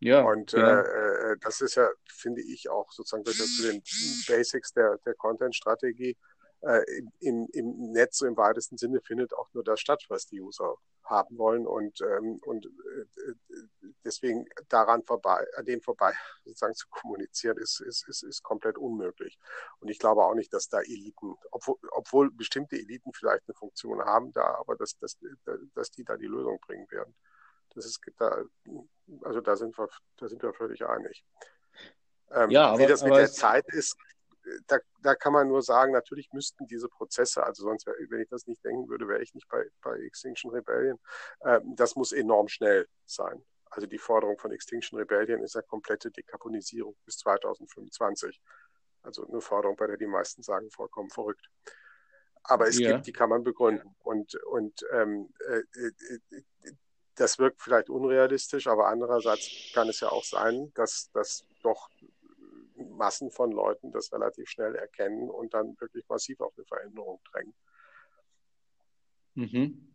[0.00, 0.66] Ja, und genau.
[0.66, 3.82] äh, äh, das ist ja, finde ich, auch sozusagen zu den
[4.26, 6.14] Basics der, der Content-Strategie.
[6.66, 10.40] Äh, im, im Netz so im weitesten Sinne findet auch nur das statt, was die
[10.40, 13.34] User haben wollen und, ähm, und äh,
[14.02, 19.38] deswegen daran vorbei, an dem vorbei sozusagen zu kommunizieren, ist, ist, ist, ist komplett unmöglich.
[19.80, 24.00] Und ich glaube auch nicht, dass da Eliten, obwohl, obwohl bestimmte Eliten vielleicht eine Funktion
[24.02, 25.18] haben da, aber dass, dass,
[25.74, 27.14] dass die da die Lösung bringen werden.
[27.74, 28.42] Das ist da,
[29.22, 31.24] also da sind wir, da sind wir völlig einig.
[32.30, 33.96] Ähm, ja, aber, wie das mit der Zeit ist,
[34.66, 38.46] da, da kann man nur sagen, natürlich müssten diese Prozesse, also sonst, wenn ich das
[38.46, 40.98] nicht denken würde, wäre ich nicht bei, bei Extinction Rebellion,
[41.40, 43.44] äh, das muss enorm schnell sein.
[43.70, 48.40] Also die Forderung von Extinction Rebellion ist ja komplette Dekarbonisierung bis 2025.
[49.02, 51.50] Also eine Forderung, bei der die meisten sagen, vollkommen verrückt.
[52.44, 52.92] Aber es ja.
[52.92, 53.94] gibt, die kann man begründen.
[54.00, 56.42] Und, und ähm, äh, äh,
[57.16, 61.88] das wirkt vielleicht unrealistisch, aber andererseits kann es ja auch sein, dass das doch
[62.96, 67.54] Massen von Leuten das relativ schnell erkennen und dann wirklich massiv auf eine Veränderung drängen.
[69.34, 69.94] Mhm.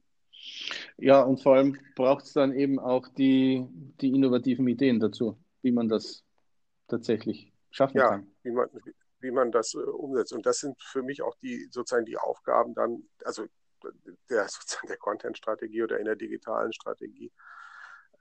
[0.97, 3.65] Ja, und vor allem braucht es dann eben auch die,
[4.01, 6.23] die innovativen Ideen dazu, wie man das
[6.88, 8.31] tatsächlich schaffen ja, kann.
[8.43, 8.69] Wie man,
[9.19, 10.33] wie man das äh, umsetzt.
[10.33, 13.45] Und das sind für mich auch die sozusagen die Aufgaben dann, also
[14.29, 17.31] der sozusagen der Content-Strategie oder in der digitalen Strategie,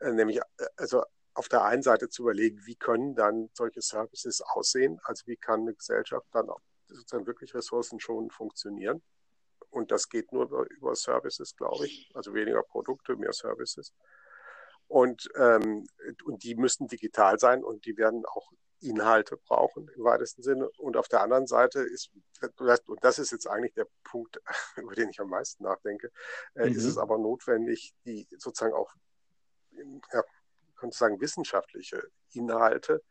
[0.01, 1.05] äh, nämlich äh, also
[1.39, 5.61] auf der einen Seite zu überlegen, wie können dann solche Services aussehen, also wie kann
[5.61, 9.03] eine Gesellschaft dann auch sozusagen wirklich ressourcenschonend funktionieren.
[9.71, 13.95] Und das geht nur über, über Services, glaube ich, also weniger Produkte, mehr Services.
[14.89, 15.87] Und, ähm,
[16.25, 20.69] und die müssen digital sein und die werden auch Inhalte brauchen im weitesten Sinne.
[20.79, 22.11] Und auf der anderen Seite ist,
[22.87, 24.41] und das ist jetzt eigentlich der Punkt,
[24.77, 26.11] über den ich am meisten nachdenke,
[26.55, 26.65] mhm.
[26.65, 28.93] ist es aber notwendig, die sozusagen auch
[30.13, 30.23] ja,
[30.79, 33.03] könnte sagen, wissenschaftliche Inhalte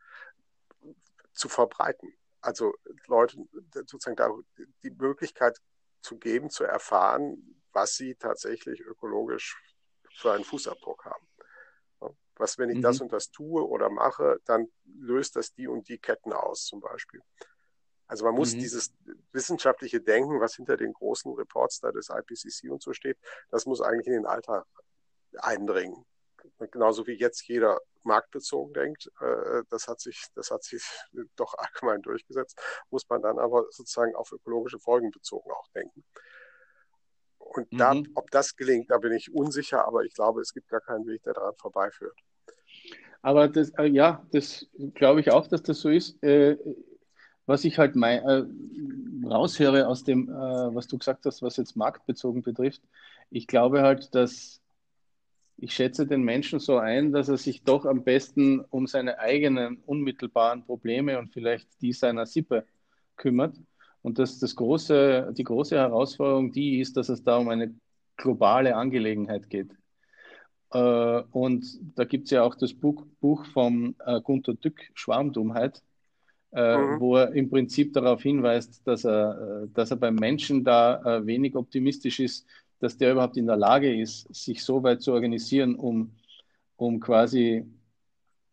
[1.32, 2.12] zu verbreiten.
[2.40, 2.74] Also
[3.06, 4.30] Leuten sozusagen da
[4.82, 5.58] die Möglichkeit
[6.00, 9.56] zu geben, zu erfahren, was sie tatsächlich ökologisch
[10.14, 11.28] für einen Fußabdruck haben.
[12.36, 12.82] Was, wenn ich mhm.
[12.82, 16.80] das und das tue oder mache, dann löst das die und die Ketten aus, zum
[16.80, 17.20] Beispiel.
[18.06, 18.60] Also man muss mhm.
[18.60, 18.94] dieses
[19.32, 23.18] wissenschaftliche Denken, was hinter den großen Reports da des IPCC und so steht,
[23.50, 24.64] das muss eigentlich in den Alltag
[25.36, 26.06] eindringen
[26.66, 30.82] genauso wie jetzt jeder marktbezogen denkt, äh, das hat sich, das hat sich
[31.36, 36.04] doch allgemein durchgesetzt, muss man dann aber sozusagen auf ökologische Folgen bezogen auch denken.
[37.38, 37.78] Und mhm.
[37.78, 41.06] da, ob das gelingt, da bin ich unsicher, aber ich glaube, es gibt gar keinen
[41.06, 42.18] Weg, der daran vorbeiführt.
[43.22, 46.22] Aber das, äh, ja, das glaube ich auch, dass das so ist.
[46.22, 46.56] Äh,
[47.46, 48.44] was ich halt mein, äh,
[49.26, 52.82] raushöre aus dem, was du gesagt hast, was jetzt marktbezogen betrifft,
[53.30, 54.60] ich glaube halt, dass
[55.60, 59.78] ich schätze den Menschen so ein, dass er sich doch am besten um seine eigenen
[59.86, 62.64] unmittelbaren Probleme und vielleicht die seiner Sippe
[63.16, 63.56] kümmert.
[64.00, 67.74] Und dass das große, die große Herausforderung die ist, dass es da um eine
[68.16, 69.70] globale Angelegenheit geht.
[70.72, 71.66] Äh, und
[71.96, 75.82] da gibt es ja auch das Buch, Buch vom äh, Gunter Dück, Schwarmdummheit,
[76.52, 77.00] äh, mhm.
[77.00, 82.20] wo er im Prinzip darauf hinweist, dass er, dass er beim Menschen da wenig optimistisch
[82.20, 82.46] ist,
[82.80, 86.12] dass der überhaupt in der Lage ist, sich so weit zu organisieren, um,
[86.76, 87.66] um quasi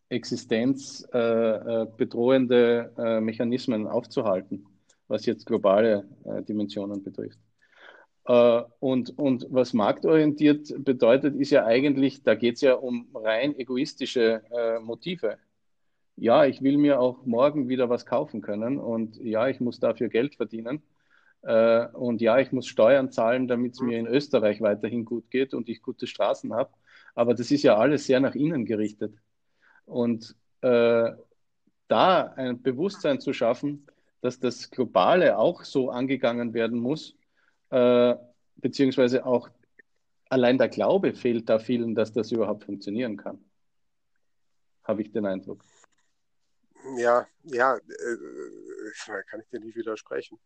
[0.08, 4.66] existenzbedrohende äh, äh, Mechanismen aufzuhalten,
[5.08, 7.38] was jetzt globale äh, Dimensionen betrifft.
[8.26, 13.58] Äh, und, und was marktorientiert bedeutet, ist ja eigentlich, da geht es ja um rein
[13.58, 15.38] egoistische äh, Motive.
[16.16, 20.08] Ja, ich will mir auch morgen wieder was kaufen können und ja, ich muss dafür
[20.08, 20.82] Geld verdienen.
[21.46, 25.54] Äh, und ja, ich muss Steuern zahlen, damit es mir in Österreich weiterhin gut geht
[25.54, 26.70] und ich gute Straßen habe.
[27.14, 29.16] Aber das ist ja alles sehr nach innen gerichtet.
[29.84, 31.12] Und äh,
[31.86, 33.86] da ein Bewusstsein zu schaffen,
[34.22, 37.16] dass das Globale auch so angegangen werden muss,
[37.70, 38.16] äh,
[38.56, 39.48] beziehungsweise auch
[40.28, 43.38] allein der Glaube fehlt da vielen, dass das überhaupt funktionieren kann.
[44.82, 45.64] Habe ich den Eindruck.
[46.96, 50.38] Ja, ja, äh, kann ich dir nicht widersprechen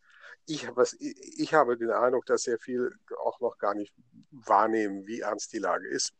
[0.46, 2.92] ich, was, ich habe den Eindruck, dass sehr viel
[3.24, 3.94] auch noch gar nicht
[4.30, 6.12] wahrnehmen, wie ernst die Lage ist.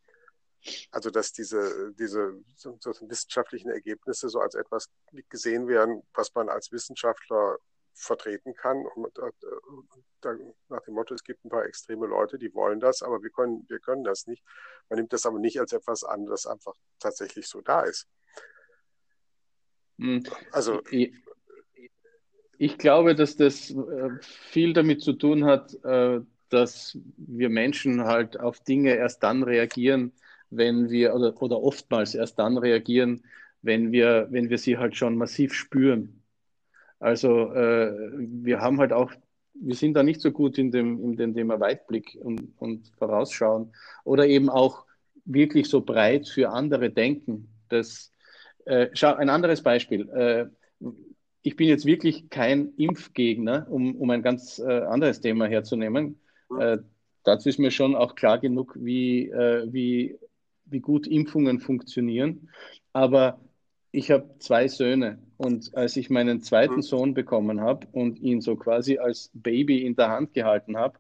[0.91, 4.91] Also dass diese, diese so, so wissenschaftlichen Ergebnisse so als etwas
[5.31, 7.57] gesehen werden, was man als Wissenschaftler
[7.95, 8.85] vertreten kann.
[8.87, 13.03] Und, und, und, nach dem Motto, es gibt ein paar extreme Leute, die wollen das,
[13.03, 14.45] aber wir können, wir können das nicht.
[14.91, 18.07] Man nimmt das aber nicht als etwas an, das einfach tatsächlich so da ist.
[20.01, 20.23] Hm.
[20.51, 20.81] Also
[22.59, 28.41] ich glaube, dass das äh, viel damit zu tun hat, äh, dass wir Menschen halt
[28.41, 30.13] auf Dinge erst dann reagieren,
[30.51, 33.23] wenn wir, oder, oder oftmals erst dann reagieren,
[33.63, 36.23] wenn wir, wenn wir sie halt schon massiv spüren.
[36.99, 39.13] Also äh, wir haben halt auch,
[39.55, 43.73] wir sind da nicht so gut in dem, in dem Thema Weitblick und, und Vorausschauen
[44.05, 44.87] oder eben auch
[45.25, 47.49] wirklich so breit für andere denken.
[47.69, 48.13] Das,
[48.67, 50.09] äh, schau, ein anderes Beispiel.
[50.11, 50.47] Äh,
[51.43, 56.21] ich bin jetzt wirklich kein Impfgegner, um, um ein ganz äh, anderes Thema herzunehmen.
[56.59, 56.79] Äh,
[57.25, 60.19] dazu ist mir schon auch klar genug, wie, äh, wie,
[60.67, 62.51] wie gut Impfungen funktionieren.
[62.93, 63.41] Aber
[63.93, 66.83] ich habe zwei Söhne und als ich meinen zweiten mhm.
[66.83, 70.99] Sohn bekommen habe und ihn so quasi als Baby in der Hand gehalten habe,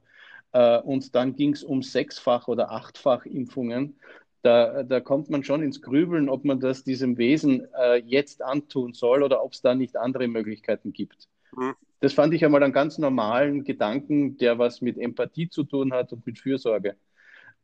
[0.52, 3.96] äh, und dann ging es um sechsfach oder achtfach Impfungen,
[4.42, 8.94] da, da kommt man schon ins Grübeln, ob man das diesem Wesen äh, jetzt antun
[8.94, 11.28] soll oder ob es da nicht andere Möglichkeiten gibt.
[11.56, 11.74] Mhm.
[12.00, 16.12] Das fand ich einmal einen ganz normalen Gedanken, der was mit Empathie zu tun hat
[16.12, 16.96] und mit Fürsorge.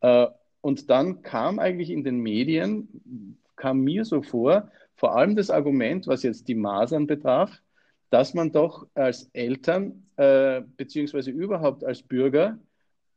[0.01, 0.27] Äh,
[0.61, 6.07] und dann kam eigentlich in den Medien, kam mir so vor, vor allem das Argument,
[6.07, 7.63] was jetzt die Masern betraf,
[8.11, 12.59] dass man doch als Eltern äh, beziehungsweise überhaupt als Bürger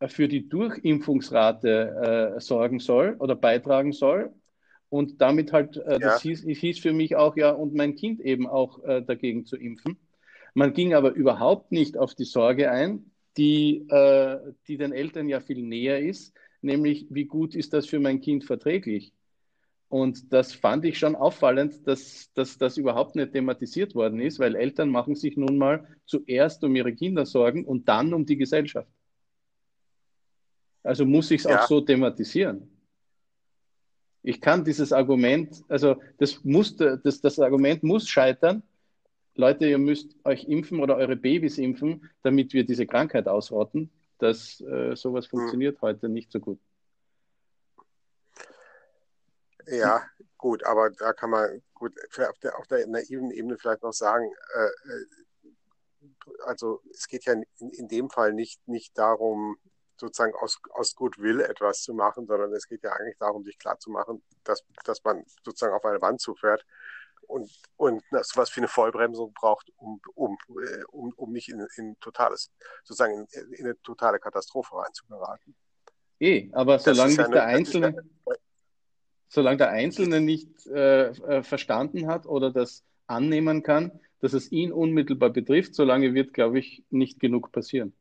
[0.07, 4.31] für die Durchimpfungsrate äh, sorgen soll oder beitragen soll.
[4.89, 8.47] Und damit halt, äh, das hieß, hieß, für mich auch, ja, und mein Kind eben
[8.47, 9.97] auch äh, dagegen zu impfen.
[10.53, 15.41] Man ging aber überhaupt nicht auf die Sorge ein, die, äh, die den Eltern ja
[15.41, 19.13] viel näher ist, nämlich wie gut ist das für mein Kind verträglich.
[19.89, 24.55] Und das fand ich schon auffallend, dass, dass das überhaupt nicht thematisiert worden ist, weil
[24.55, 28.89] Eltern machen sich nun mal zuerst um ihre Kinder sorgen und dann um die Gesellschaft.
[30.83, 31.61] Also muss ich es ja.
[31.61, 32.69] auch so thematisieren.
[34.21, 38.63] Ich kann dieses Argument, also das, muss, das, das Argument muss scheitern.
[39.35, 43.89] Leute, ihr müsst euch impfen oder eure Babys impfen, damit wir diese Krankheit ausrotten.
[44.17, 45.29] Das, äh, sowas hm.
[45.29, 45.81] funktioniert hm.
[45.81, 46.59] heute nicht so gut.
[49.67, 50.03] Ja,
[50.37, 51.93] gut, aber da kann man gut
[52.27, 55.05] auf der, auf der naiven Ebene vielleicht noch sagen, äh, äh,
[56.45, 59.57] also es geht ja in, in dem Fall nicht, nicht darum,
[59.99, 64.21] sozusagen aus, aus Goodwill etwas zu machen, sondern es geht ja eigentlich darum, sich klarzumachen,
[64.43, 66.65] dass, dass man sozusagen auf eine Wand zufährt
[67.27, 71.95] und, und was für eine Vollbremsung braucht, um, um, äh, um, um nicht in, in
[71.99, 72.51] totales,
[72.83, 75.55] sozusagen in, in eine totale Katastrophe reinzugeraten.
[76.19, 77.95] Eh, aber solange ja der Einzelne,
[78.27, 78.33] ja,
[79.27, 84.71] solange der Einzelne nicht äh, äh, verstanden hat oder das annehmen kann, dass es ihn
[84.71, 87.93] unmittelbar betrifft, solange wird, glaube ich, nicht genug passieren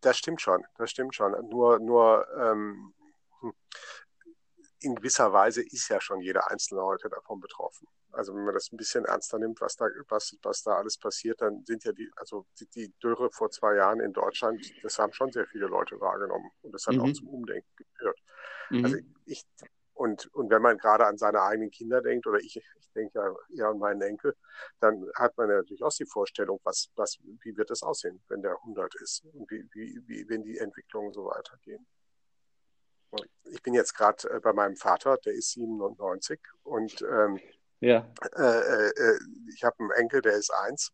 [0.00, 1.32] das stimmt schon, das stimmt schon.
[1.48, 2.94] Nur, nur ähm,
[3.40, 3.52] hm,
[4.80, 7.88] in gewisser Weise ist ja schon jeder Einzelne heute davon betroffen.
[8.12, 11.40] Also wenn man das ein bisschen ernster nimmt, was da, was, was da alles passiert,
[11.40, 15.12] dann sind ja die, also die, die Dürre vor zwei Jahren in Deutschland, das haben
[15.12, 17.02] schon sehr viele Leute wahrgenommen und das hat mhm.
[17.02, 18.18] auch zum Umdenken geführt.
[18.70, 18.84] Mhm.
[18.84, 19.44] Also ich,
[19.98, 23.34] und, und wenn man gerade an seine eigenen Kinder denkt, oder ich, ich denke ja
[23.56, 24.36] eher an meinen Enkel,
[24.78, 28.40] dann hat man ja natürlich auch die Vorstellung, was, was, wie wird es aussehen, wenn
[28.40, 31.84] der 100 ist und wie, wie, wie, wenn die Entwicklungen so weitergehen.
[33.10, 37.40] Und ich bin jetzt gerade äh, bei meinem Vater, der ist 97 und ähm,
[37.80, 38.08] ja.
[38.36, 39.18] Äh, äh, äh,
[39.52, 40.92] ich habe einen Enkel, der ist eins.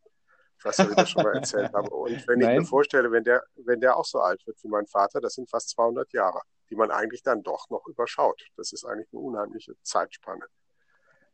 [0.64, 1.90] Ob ich das schon mal erzählt habe.
[1.90, 2.54] Und wenn Nein.
[2.54, 5.34] ich mir vorstelle, wenn der, wenn der auch so alt wird wie mein Vater, das
[5.34, 8.42] sind fast 200 Jahre die man eigentlich dann doch noch überschaut.
[8.56, 10.46] Das ist eigentlich eine unheimliche Zeitspanne.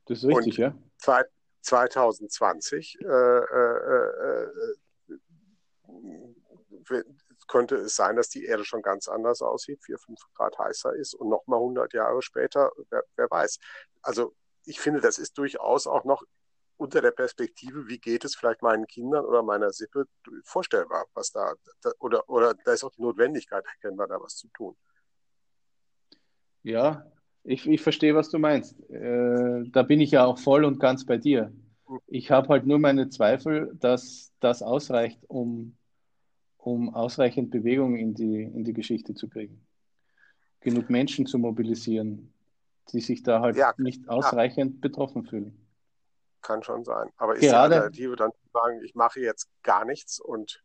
[0.07, 0.75] Das ist richtig, Und ja.
[1.63, 4.49] 2020 äh, äh, äh,
[7.47, 11.15] könnte es sein, dass die Erde schon ganz anders aussieht, 4, 5 Grad heißer ist
[11.15, 13.59] und nochmal 100 Jahre später, wer, wer weiß.
[14.03, 16.23] Also ich finde, das ist durchaus auch noch
[16.81, 20.07] unter der Perspektive, wie geht es vielleicht meinen Kindern oder meiner Sippe
[20.45, 24.49] vorstellbar, was da, da oder, oder da ist auch die Notwendigkeit erkennbar, da was zu
[24.49, 24.75] tun.
[26.63, 27.07] Ja,
[27.45, 28.79] ich, ich verstehe, was du meinst.
[28.91, 31.53] Äh, da bin ich ja auch voll und ganz bei dir.
[32.07, 35.77] Ich habe halt nur meine Zweifel, dass das ausreicht, um,
[36.57, 39.67] um ausreichend Bewegung in die, in die Geschichte zu kriegen.
[40.61, 42.33] Genug Menschen zu mobilisieren,
[42.93, 44.81] die sich da halt ja, nicht ausreichend ja.
[44.81, 45.70] betroffen fühlen.
[46.43, 47.11] Kann schon sein.
[47.17, 50.63] Aber ist Gerade, die Alternative dann zu sagen, ich mache jetzt gar nichts und.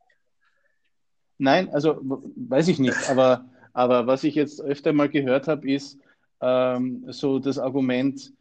[1.38, 6.00] Nein, also weiß ich nicht, aber aber was ich jetzt öfter mal gehört habe, ist
[6.42, 8.34] ähm, so das Argument,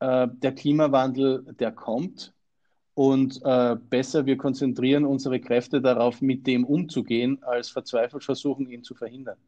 [0.00, 2.32] äh, der Klimawandel, der kommt
[2.94, 8.82] und äh, besser wir konzentrieren unsere Kräfte darauf, mit dem umzugehen, als verzweifelt versuchen, ihn
[8.82, 9.38] zu verhindern.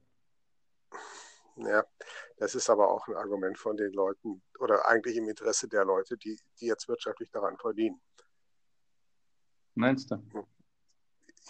[1.66, 1.84] Ja,
[2.36, 6.16] das ist aber auch ein Argument von den Leuten oder eigentlich im Interesse der Leute,
[6.16, 8.00] die, die jetzt wirtschaftlich daran verdienen.
[9.74, 10.46] Meinst du?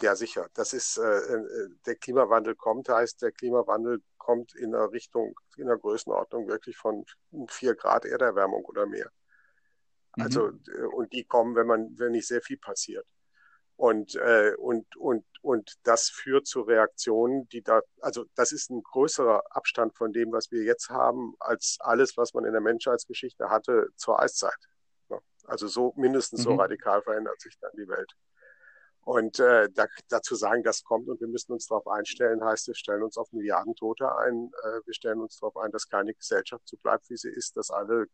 [0.00, 0.48] Ja, sicher.
[0.54, 5.64] Das ist, äh, äh, der Klimawandel kommt, heißt, der Klimawandel kommt in einer Richtung, in
[5.64, 7.04] einer Größenordnung wirklich von
[7.48, 9.10] vier Grad Erderwärmung oder mehr.
[10.16, 10.22] Mhm.
[10.22, 13.06] Also, äh, und die kommen, wenn man, wenn nicht sehr viel passiert.
[13.80, 18.82] Und, äh, und, und, und das führt zu Reaktionen, die da, also das ist ein
[18.82, 23.48] größerer Abstand von dem, was wir jetzt haben, als alles, was man in der Menschheitsgeschichte
[23.48, 24.68] hatte zur Eiszeit.
[25.46, 26.44] Also so mindestens mhm.
[26.44, 28.12] so radikal verändert sich dann die Welt.
[29.00, 32.74] Und äh, da, dazu sagen, das kommt und wir müssen uns darauf einstellen, heißt, wir
[32.74, 34.52] stellen uns auf Milliarden Tote ein.
[34.62, 37.70] Äh, wir stellen uns darauf ein, dass keine Gesellschaft so bleibt, wie sie ist, dass
[37.70, 38.08] alle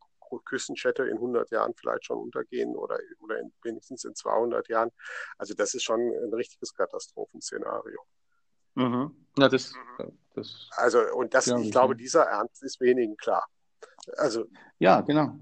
[0.45, 4.91] Küstenstädte in 100 Jahren vielleicht schon untergehen oder, oder in, wenigstens in 200 Jahren.
[5.39, 8.01] Also das ist schon ein richtiges Katastrophenszenario.
[8.75, 9.27] Mhm.
[9.39, 9.73] Ja, das,
[10.35, 13.47] das, also und das, ich glaube, dieser Ernst ist wenigen klar.
[14.17, 14.47] Also
[14.79, 15.39] ja, genau.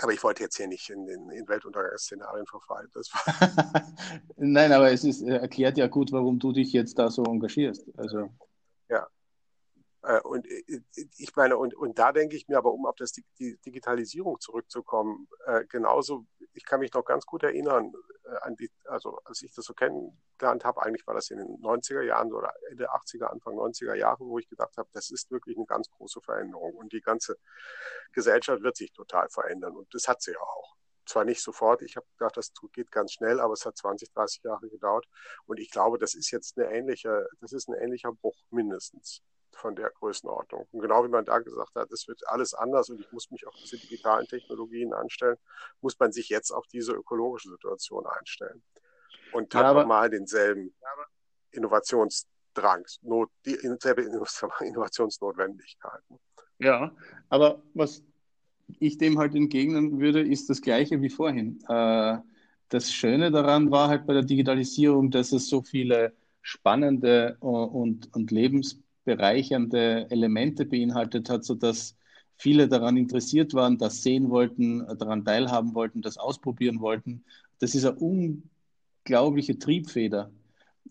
[0.00, 2.90] Aber ich wollte jetzt hier nicht in, in, in Weltuntergangsszenarien verfallen.
[4.36, 7.86] Nein, aber es ist, erklärt ja gut, warum du dich jetzt da so engagierst.
[7.96, 8.28] Also.
[8.88, 9.06] Ja,
[10.24, 10.82] und äh,
[11.16, 15.28] ich meine, und, und da denke ich mir aber, um auf das, die Digitalisierung zurückzukommen,
[15.46, 17.92] äh, genauso, ich kann mich noch ganz gut erinnern,
[18.42, 22.02] an die, also als ich das so kennengelernt habe, eigentlich war das in den 90er
[22.02, 25.66] Jahren oder Ende 80er, Anfang 90er Jahre, wo ich gedacht habe, das ist wirklich eine
[25.66, 27.36] ganz große Veränderung und die ganze
[28.12, 30.74] Gesellschaft wird sich total verändern und das hat sie ja auch
[31.06, 34.42] zwar nicht sofort, ich habe gedacht, das geht ganz schnell, aber es hat 20, 30
[34.42, 35.06] Jahre gedauert.
[35.44, 39.22] Und ich glaube, das ist jetzt eine ähnliche, das ist ein ähnlicher Bruch mindestens
[39.54, 40.66] von der Größenordnung.
[40.72, 43.46] Und genau wie man da gesagt hat, es wird alles anders und ich muss mich
[43.46, 45.36] auf diese digitalen Technologien anstellen,
[45.80, 48.62] muss man sich jetzt auf diese ökologische Situation einstellen.
[49.32, 50.74] Und ja, hat nochmal denselben
[51.50, 56.02] Innovationsdrang, Not, die dieselbe Innovationsnotwendigkeit.
[56.58, 56.94] Ja,
[57.28, 58.02] aber was
[58.78, 61.60] ich dem halt entgegnen würde, ist das Gleiche wie vorhin.
[61.68, 62.18] Äh,
[62.68, 68.30] das Schöne daran war halt bei der Digitalisierung, dass es so viele spannende und, und
[68.30, 71.96] lebens bereichernde Elemente beinhaltet hat, sodass
[72.36, 77.24] viele daran interessiert waren, das sehen wollten, daran teilhaben wollten, das ausprobieren wollten.
[77.58, 80.30] Das ist eine unglaubliche Triebfeder.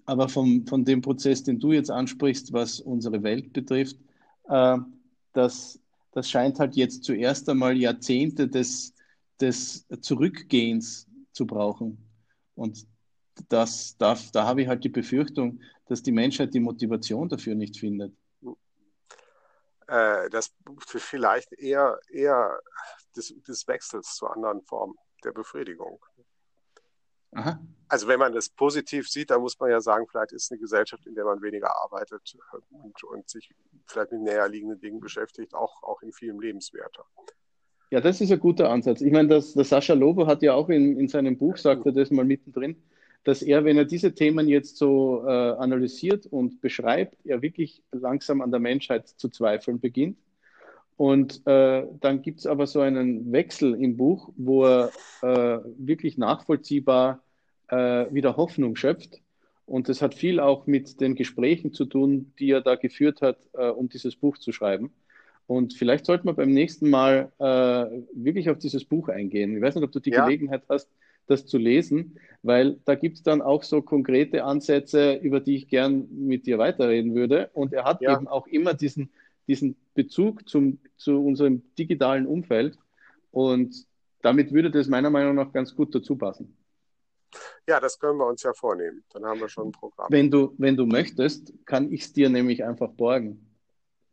[0.06, 3.98] Aber vom, von dem Prozess, den du jetzt ansprichst, was unsere Welt betrifft,
[4.50, 4.78] äh,
[5.34, 5.80] das,
[6.12, 8.94] das scheint halt jetzt zuerst einmal Jahrzehnte des,
[9.40, 11.98] des Zurückgehens zu brauchen.
[12.56, 12.86] Und
[13.50, 17.78] das, da, da habe ich halt die Befürchtung, dass die Menschheit die Motivation dafür nicht
[17.78, 18.14] findet.
[19.88, 20.54] Äh, das
[20.88, 22.60] vielleicht eher, eher
[23.16, 26.04] des, des Wechsels zu anderen Formen der Befriedigung.
[27.32, 27.60] Aha.
[27.88, 31.06] Also wenn man das positiv sieht, dann muss man ja sagen, vielleicht ist eine Gesellschaft,
[31.06, 32.36] in der man weniger arbeitet
[32.70, 33.50] und, und sich
[33.88, 37.06] vielleicht mit näher liegenden Dingen beschäftigt, auch, auch in vielem lebenswerter.
[37.90, 39.02] Ja, das ist ein guter Ansatz.
[39.02, 41.92] Ich meine, das, der Sascha Lobo hat ja auch in, in seinem Buch, sagt er
[41.92, 42.82] das mal mittendrin,
[43.24, 48.42] dass er, wenn er diese Themen jetzt so äh, analysiert und beschreibt, er wirklich langsam
[48.42, 50.18] an der Menschheit zu zweifeln beginnt.
[50.98, 56.18] Und äh, dann gibt es aber so einen Wechsel im Buch, wo er äh, wirklich
[56.18, 57.22] nachvollziehbar
[57.70, 59.22] äh, wieder Hoffnung schöpft.
[59.66, 63.38] Und das hat viel auch mit den Gesprächen zu tun, die er da geführt hat,
[63.54, 64.92] äh, um dieses Buch zu schreiben.
[65.48, 67.44] Und vielleicht sollte man beim nächsten Mal äh,
[68.14, 69.56] wirklich auf dieses Buch eingehen.
[69.56, 70.26] Ich weiß nicht, ob du die ja.
[70.26, 70.90] Gelegenheit hast,
[71.28, 75.68] das zu lesen, weil da gibt es dann auch so konkrete Ansätze, über die ich
[75.68, 77.50] gern mit dir weiterreden würde.
[77.54, 78.14] Und er hat ja.
[78.14, 79.12] eben auch immer diesen,
[79.48, 82.78] diesen Bezug zum, zu unserem digitalen Umfeld.
[83.32, 83.88] Und
[84.22, 86.58] damit würde das meiner Meinung nach ganz gut dazu passen.
[87.68, 89.04] Ja, das können wir uns ja vornehmen.
[89.12, 90.08] Dann haben wir schon ein Programm.
[90.10, 93.50] Wenn du, wenn du möchtest, kann ich es dir nämlich einfach borgen.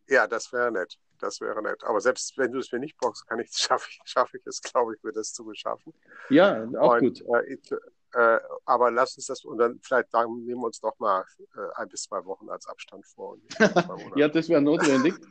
[0.08, 0.98] Ja, das wäre nett.
[1.20, 1.84] Das wäre nett.
[1.84, 4.60] Aber selbst wenn du es mir nicht brauchst, kann ich, schaffe ich, schaffe ich es,
[4.60, 5.92] glaube ich, mir das zu beschaffen.
[6.28, 7.22] Ja, auch und, gut.
[7.22, 7.72] Äh, ich,
[8.12, 11.80] äh, aber lass uns das, und dann vielleicht dann nehmen wir uns doch mal äh,
[11.80, 13.36] ein bis zwei Wochen als Abstand vor.
[14.16, 15.14] ja, das wäre notwendig.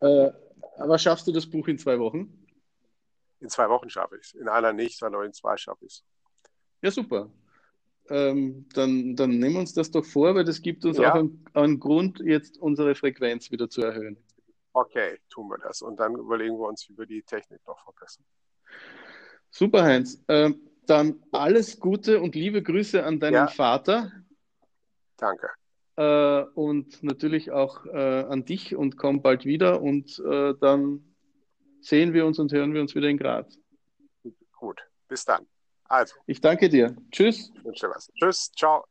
[0.00, 0.30] Äh,
[0.78, 2.46] aber schaffst du das Buch in zwei Wochen?
[3.40, 4.34] In zwei Wochen schaffe ich es.
[4.34, 6.04] In einer nicht, sondern in zwei schaffe ich es.
[6.80, 7.30] Ja, super.
[8.08, 11.10] Ähm, dann, dann nehmen wir uns das doch vor, weil das gibt uns ja.
[11.10, 14.16] auch einen, einen Grund, jetzt unsere Frequenz wieder zu erhöhen.
[14.72, 15.82] Okay, tun wir das.
[15.82, 18.24] Und dann überlegen wir uns, wie wir die Technik noch verbessern.
[19.50, 20.22] Super, Heinz.
[20.28, 23.46] Ähm, dann alles Gute und liebe Grüße an deinen ja.
[23.48, 24.12] Vater.
[25.16, 25.50] Danke.
[25.96, 31.14] Äh, und natürlich auch äh, an dich und komm bald wieder und äh, dann
[31.80, 33.58] sehen wir uns und hören wir uns wieder in Graz.
[34.52, 35.46] Gut, bis dann.
[35.84, 36.14] Also.
[36.26, 36.96] Ich danke dir.
[37.10, 37.50] Tschüss.
[37.54, 38.10] Ich wünsche dir was.
[38.14, 38.89] Tschüss, ciao.